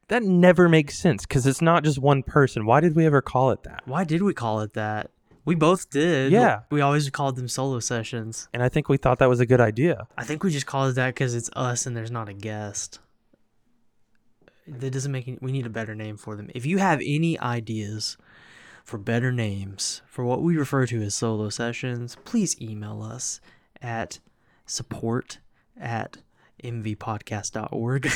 That 0.09 0.23
never 0.23 0.69
makes 0.69 0.99
sense 0.99 1.25
because 1.25 1.47
it's 1.47 1.63
not 1.63 1.85
just 1.85 1.99
one 1.99 2.23
person. 2.23 2.67
Why 2.67 2.81
did 2.81 2.95
we 2.95 3.07
ever 3.07 3.23
call 3.23 3.51
it 3.53 3.63
that? 3.63 3.83
why 3.87 4.05
did 4.05 4.23
we 4.23 4.35
call 4.35 4.61
it 4.61 4.75
that? 4.75 5.11
We 5.45 5.55
both 5.55 5.91
did. 5.91 6.31
Yeah. 6.31 6.61
We 6.71 6.81
always 6.81 7.09
called 7.11 7.37
them 7.37 7.49
solo 7.49 7.81
sessions. 7.81 8.49
And 8.53 8.63
I 8.63 8.69
think 8.69 8.89
we 8.89 8.97
thought 8.97 9.19
that 9.19 9.29
was 9.29 9.41
a 9.41 9.47
good 9.47 9.61
idea. 9.61 10.07
I 10.17 10.25
think 10.25 10.45
we 10.45 10.51
just 10.51 10.67
called 10.67 10.91
it 10.91 10.95
that 10.97 11.15
because 11.15 11.35
it's 11.35 11.51
us 11.57 11.87
and 11.87 11.97
there's 11.97 12.11
not 12.11 12.29
a 12.29 12.33
guest. 12.33 13.01
That 14.67 14.91
doesn't 14.91 15.11
make 15.11 15.27
any, 15.27 15.39
we 15.41 15.53
need 15.53 15.67
a 15.67 15.71
better 15.71 15.95
name 15.95 16.17
for 16.17 16.37
them. 16.37 16.51
If 16.55 16.65
you 16.67 16.79
have 16.79 17.01
any 17.05 17.39
ideas 17.39 18.17
for 18.85 18.99
better 18.99 19.33
names 19.33 20.03
for 20.07 20.25
what 20.25 20.43
we 20.43 20.57
refer 20.57 20.87
to 20.87 21.03
as 21.03 21.15
solo 21.15 21.49
sessions, 21.49 22.17
please 22.25 22.61
email 22.61 23.03
us 23.03 23.41
at 23.81 24.19
support 24.67 25.39
at 25.81 26.19
mvpodcast.org 26.63 28.09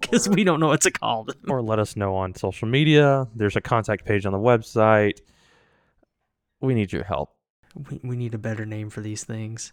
because 0.00 0.28
we 0.28 0.44
don't 0.44 0.60
know 0.60 0.68
what 0.68 0.82
to 0.82 0.90
call 0.90 1.24
them. 1.24 1.36
Or 1.48 1.60
let 1.62 1.78
us 1.78 1.96
know 1.96 2.14
on 2.14 2.34
social 2.34 2.68
media. 2.68 3.26
There's 3.34 3.56
a 3.56 3.60
contact 3.60 4.04
page 4.04 4.26
on 4.26 4.32
the 4.32 4.38
website. 4.38 5.18
We 6.60 6.74
need 6.74 6.92
your 6.92 7.04
help. 7.04 7.30
we, 7.90 8.00
we 8.02 8.16
need 8.16 8.34
a 8.34 8.38
better 8.38 8.66
name 8.66 8.90
for 8.90 9.00
these 9.00 9.24
things. 9.24 9.72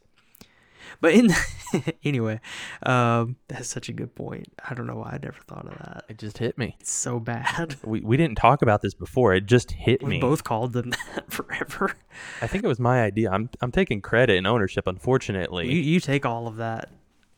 But 1.01 1.13
in 1.13 1.29
anyway, 2.03 2.39
um, 2.83 3.35
that's 3.47 3.67
such 3.67 3.89
a 3.89 3.93
good 3.93 4.15
point. 4.15 4.47
I 4.67 4.73
don't 4.73 4.87
know 4.87 4.95
why 4.97 5.11
I 5.13 5.19
never 5.21 5.39
thought 5.47 5.65
of 5.67 5.77
that. 5.77 6.05
It 6.09 6.17
just 6.17 6.37
hit 6.37 6.57
me. 6.57 6.75
It's 6.79 6.91
so 6.91 7.19
bad. 7.19 7.75
We, 7.85 8.01
we 8.01 8.17
didn't 8.17 8.37
talk 8.37 8.61
about 8.61 8.81
this 8.81 8.93
before. 8.93 9.33
It 9.35 9.45
just 9.45 9.71
hit 9.71 10.01
We 10.01 10.09
me. 10.09 10.15
We 10.17 10.21
both 10.21 10.43
called 10.43 10.73
them 10.73 10.89
that 10.91 11.25
forever. 11.31 11.93
I 12.41 12.47
think 12.47 12.63
it 12.63 12.67
was 12.67 12.79
my 12.79 13.03
idea. 13.03 13.29
I'm 13.31 13.49
I'm 13.61 13.71
taking 13.71 14.01
credit 14.01 14.37
and 14.37 14.47
ownership. 14.47 14.87
Unfortunately, 14.87 15.71
You, 15.71 15.79
you 15.81 15.99
take 15.99 16.25
all 16.25 16.47
of 16.47 16.57
that. 16.57 16.89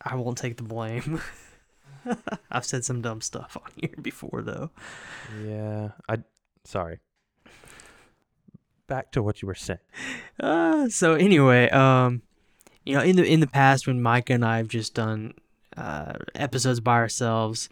I 0.02 0.16
won't 0.16 0.38
take 0.38 0.58
the 0.58 0.64
blame. 0.64 1.22
I've 2.50 2.64
said 2.66 2.86
some 2.86 3.02
dumb 3.02 3.20
stuff 3.22 3.58
on 3.58 3.70
here 3.76 3.96
before, 4.02 4.42
though. 4.42 4.72
yeah. 5.46 5.90
I 6.08 6.20
sorry. 6.64 7.00
Back 8.88 9.12
to 9.14 9.22
what 9.24 9.42
you 9.42 9.48
were 9.48 9.56
saying. 9.56 9.80
Uh, 10.40 10.88
so 10.88 11.16
anyway, 11.16 11.70
um, 11.72 12.22
you 12.88 12.95
know, 12.95 13.02
in 13.02 13.17
the 13.17 13.26
in 13.26 13.41
the 13.41 13.47
past 13.47 13.86
when 13.86 14.02
Micah 14.02 14.34
and 14.34 14.45
I 14.45 14.58
have 14.58 14.69
just 14.69 14.93
done 14.93 15.34
uh, 15.76 16.13
episodes 16.34 16.80
by 16.80 16.93
ourselves, 16.93 17.67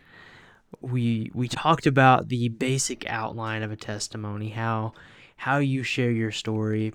we 0.82 1.32
we 1.34 1.47
talked 1.47 1.88
about 1.88 2.28
the 2.28 2.49
basic 2.49 3.10
outline 3.10 3.63
of 3.63 3.71
a 3.71 3.78
testimony, 3.78 4.49
how 4.49 4.91
how 5.38 5.60
you 5.60 5.84
share 5.84 6.12
your 6.12 6.32
story 6.32 6.93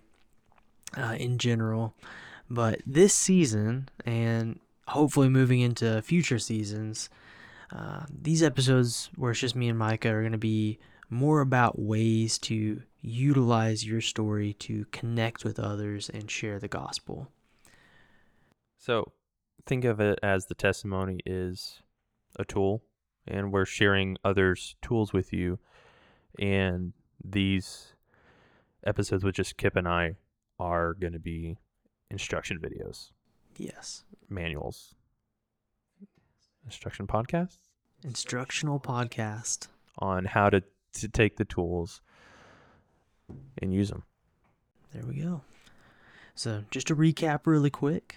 uh, 0.98 1.16
in 1.18 1.38
general. 1.38 1.94
But 2.50 2.82
this 2.86 3.14
season, 3.14 3.88
and 4.04 4.60
hopefully 4.88 5.30
moving 5.30 5.60
into 5.60 6.02
future 6.02 6.38
seasons, 6.38 7.08
uh, 7.74 8.04
these 8.10 8.42
episodes 8.42 9.08
where 9.16 9.30
it's 9.30 9.40
just 9.40 9.56
me 9.56 9.70
and 9.70 9.78
Micah 9.78 10.10
are 10.10 10.20
going 10.20 10.32
to 10.32 10.38
be 10.38 10.78
more 11.08 11.40
about 11.40 11.78
ways 11.78 12.38
to 12.38 12.82
utilize 13.00 13.86
your 13.86 14.02
story 14.02 14.52
to 14.54 14.84
connect 14.92 15.42
with 15.42 15.58
others 15.58 16.10
and 16.10 16.30
share 16.30 16.58
the 16.58 16.68
gospel. 16.68 17.28
So 18.80 19.12
think 19.66 19.84
of 19.84 20.00
it 20.00 20.18
as 20.22 20.46
the 20.46 20.54
testimony 20.54 21.20
is 21.26 21.82
a 22.36 22.44
tool, 22.46 22.82
and 23.28 23.52
we're 23.52 23.66
sharing 23.66 24.16
others' 24.24 24.74
tools 24.80 25.12
with 25.12 25.34
you. 25.34 25.58
And 26.38 26.94
these 27.22 27.92
episodes 28.84 29.22
with 29.22 29.34
just 29.34 29.58
Kip 29.58 29.76
and 29.76 29.86
I 29.86 30.16
are 30.58 30.94
going 30.94 31.12
to 31.12 31.18
be 31.18 31.58
instruction 32.10 32.58
videos, 32.58 33.10
Yes. 33.58 34.04
manuals, 34.30 34.94
instruction 36.64 37.06
podcasts 37.06 37.58
Instructional 38.02 38.80
podcast. 38.80 39.68
on 39.98 40.24
how 40.24 40.48
to, 40.48 40.62
to 40.94 41.08
take 41.08 41.36
the 41.36 41.44
tools 41.44 42.00
and 43.60 43.74
use 43.74 43.90
them. 43.90 44.04
There 44.94 45.04
we 45.04 45.16
go. 45.20 45.42
So, 46.34 46.64
just 46.70 46.86
to 46.86 46.96
recap 46.96 47.40
really 47.44 47.68
quick, 47.70 48.16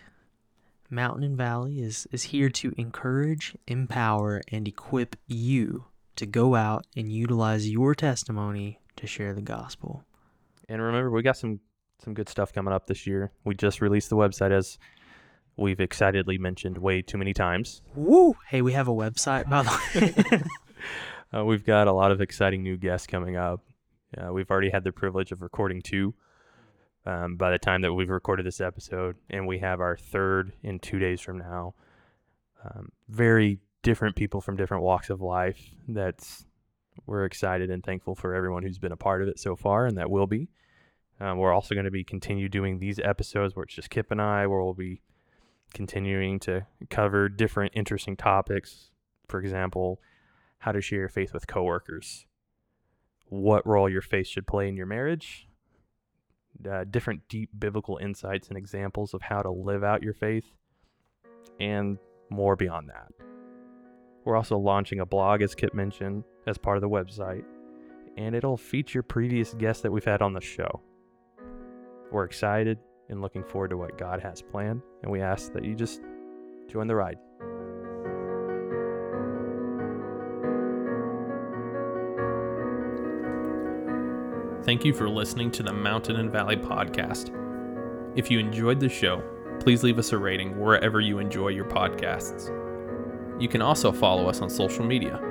Mountain 0.93 1.23
and 1.23 1.37
Valley 1.37 1.81
is, 1.81 2.07
is 2.11 2.23
here 2.23 2.49
to 2.49 2.73
encourage, 2.77 3.55
empower, 3.67 4.41
and 4.51 4.67
equip 4.67 5.15
you 5.27 5.85
to 6.15 6.25
go 6.25 6.55
out 6.55 6.85
and 6.95 7.11
utilize 7.11 7.69
your 7.69 7.95
testimony 7.95 8.79
to 8.95 9.07
share 9.07 9.33
the 9.33 9.41
gospel. 9.41 10.05
And 10.69 10.81
remember, 10.81 11.11
we 11.11 11.21
got 11.21 11.37
some 11.37 11.59
some 12.03 12.13
good 12.13 12.27
stuff 12.27 12.51
coming 12.51 12.73
up 12.73 12.87
this 12.87 13.07
year. 13.07 13.31
We 13.45 13.55
just 13.55 13.79
released 13.79 14.09
the 14.09 14.17
website 14.17 14.51
as 14.51 14.77
we've 15.55 15.79
excitedly 15.79 16.37
mentioned 16.37 16.77
way 16.77 17.01
too 17.01 17.17
many 17.17 17.33
times. 17.33 17.81
Woo! 17.95 18.35
Hey, 18.47 18.61
we 18.61 18.73
have 18.73 18.89
a 18.89 18.93
website, 18.93 19.49
by 19.49 19.63
the 19.63 20.31
way. 20.31 20.43
Uh, 21.35 21.43
we've 21.43 21.65
got 21.65 21.87
a 21.87 21.91
lot 21.91 22.11
of 22.11 22.21
exciting 22.21 22.61
new 22.61 22.77
guests 22.77 23.07
coming 23.07 23.35
up. 23.35 23.61
Uh, 24.15 24.31
we've 24.31 24.51
already 24.51 24.69
had 24.69 24.83
the 24.83 24.91
privilege 24.91 25.31
of 25.31 25.41
recording 25.41 25.81
two 25.81 26.13
um, 27.05 27.35
by 27.35 27.51
the 27.51 27.59
time 27.59 27.81
that 27.81 27.93
we've 27.93 28.09
recorded 28.09 28.45
this 28.45 28.61
episode, 28.61 29.15
and 29.29 29.47
we 29.47 29.59
have 29.59 29.81
our 29.81 29.97
third 29.97 30.53
in 30.63 30.79
two 30.79 30.99
days 30.99 31.21
from 31.21 31.37
now. 31.37 31.73
Um, 32.63 32.89
very 33.09 33.59
different 33.81 34.15
people 34.15 34.39
from 34.39 34.55
different 34.55 34.83
walks 34.83 35.09
of 35.09 35.21
life. 35.21 35.59
That's 35.87 36.45
we're 37.05 37.25
excited 37.25 37.69
and 37.69 37.83
thankful 37.83 38.15
for 38.15 38.33
everyone 38.33 38.63
who's 38.63 38.77
been 38.77 38.91
a 38.91 38.97
part 38.97 39.21
of 39.21 39.27
it 39.27 39.39
so 39.39 39.55
far, 39.55 39.85
and 39.85 39.97
that 39.97 40.09
will 40.09 40.27
be. 40.27 40.49
Um, 41.19 41.37
we're 41.37 41.53
also 41.53 41.75
going 41.75 41.85
to 41.85 41.91
be 41.91 42.03
continue 42.03 42.49
doing 42.49 42.79
these 42.79 42.99
episodes 42.99 43.55
where 43.55 43.63
it's 43.63 43.75
just 43.75 43.89
Kip 43.89 44.11
and 44.11 44.21
I, 44.21 44.47
where 44.47 44.61
we'll 44.61 44.73
be 44.73 45.01
continuing 45.73 46.39
to 46.41 46.65
cover 46.89 47.29
different 47.29 47.73
interesting 47.75 48.15
topics. 48.15 48.91
For 49.27 49.39
example, 49.39 49.99
how 50.59 50.71
to 50.71 50.81
share 50.81 50.99
your 50.99 51.09
faith 51.09 51.33
with 51.33 51.47
coworkers, 51.47 52.25
what 53.25 53.65
role 53.65 53.89
your 53.89 54.01
faith 54.01 54.27
should 54.27 54.47
play 54.47 54.67
in 54.67 54.77
your 54.77 54.85
marriage, 54.85 55.47
uh, 56.69 56.85
different 56.89 57.27
deep 57.29 57.49
biblical 57.57 57.97
insights 57.97 58.47
and 58.47 58.57
examples 58.57 59.13
of 59.13 59.21
how 59.21 59.41
to 59.41 59.51
live 59.51 59.83
out 59.83 60.03
your 60.03 60.13
faith, 60.13 60.45
and 61.59 61.97
more 62.29 62.55
beyond 62.55 62.89
that. 62.89 63.11
We're 64.25 64.37
also 64.37 64.57
launching 64.57 64.99
a 64.99 65.05
blog, 65.05 65.41
as 65.41 65.53
Kip 65.53 65.73
mentioned, 65.73 66.23
as 66.47 66.57
part 66.57 66.77
of 66.77 66.81
the 66.81 66.89
website, 66.89 67.43
and 68.17 68.35
it'll 68.35 68.57
feature 68.57 69.03
previous 69.03 69.53
guests 69.53 69.83
that 69.83 69.91
we've 69.91 70.05
had 70.05 70.21
on 70.21 70.33
the 70.33 70.41
show. 70.41 70.81
We're 72.11 72.25
excited 72.25 72.77
and 73.09 73.21
looking 73.21 73.43
forward 73.43 73.69
to 73.71 73.77
what 73.77 73.97
God 73.97 74.21
has 74.21 74.41
planned, 74.41 74.81
and 75.01 75.11
we 75.11 75.21
ask 75.21 75.51
that 75.53 75.65
you 75.65 75.75
just 75.75 76.01
join 76.69 76.87
the 76.87 76.95
ride. 76.95 77.17
Thank 84.65 84.85
you 84.85 84.93
for 84.93 85.09
listening 85.09 85.51
to 85.51 85.63
the 85.63 85.73
Mountain 85.73 86.15
and 86.15 86.31
Valley 86.31 86.55
podcast. 86.55 87.37
If 88.15 88.31
you 88.31 88.39
enjoyed 88.39 88.79
the 88.79 88.87
show, 88.87 89.21
please 89.59 89.83
leave 89.83 89.99
us 89.99 90.13
a 90.13 90.17
rating 90.17 90.57
wherever 90.57 91.01
you 91.01 91.19
enjoy 91.19 91.49
your 91.49 91.65
podcasts. 91.65 92.47
You 93.41 93.49
can 93.49 93.61
also 93.61 93.91
follow 93.91 94.29
us 94.29 94.41
on 94.41 94.49
social 94.49 94.85
media. 94.85 95.21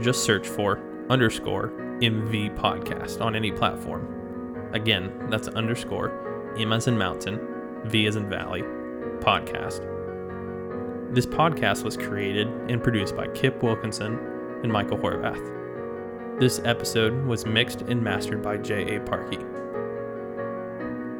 Just 0.00 0.24
search 0.24 0.48
for 0.48 0.80
underscore 1.10 1.68
MV 2.00 2.56
podcast 2.56 3.20
on 3.20 3.36
any 3.36 3.52
platform. 3.52 4.68
Again, 4.72 5.28
that's 5.30 5.46
underscore 5.46 6.56
M 6.58 6.72
as 6.72 6.88
in 6.88 6.98
mountain, 6.98 7.38
V 7.84 8.08
as 8.08 8.16
in 8.16 8.28
valley, 8.28 8.62
podcast. 9.20 9.86
This 11.14 11.26
podcast 11.26 11.84
was 11.84 11.96
created 11.96 12.48
and 12.68 12.82
produced 12.82 13.14
by 13.14 13.28
Kip 13.28 13.62
Wilkinson 13.62 14.18
and 14.64 14.72
Michael 14.72 14.98
Horvath. 14.98 15.51
This 16.42 16.60
episode 16.64 17.24
was 17.24 17.46
mixed 17.46 17.82
and 17.82 18.02
mastered 18.02 18.42
by 18.42 18.56
J.A. 18.56 18.98
Parkey. 18.98 19.38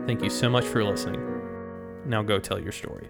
Thank 0.04 0.20
you 0.24 0.28
so 0.28 0.50
much 0.50 0.64
for 0.64 0.82
listening. 0.82 1.22
Now 2.04 2.22
go 2.22 2.40
tell 2.40 2.58
your 2.58 2.72
story. 2.72 3.08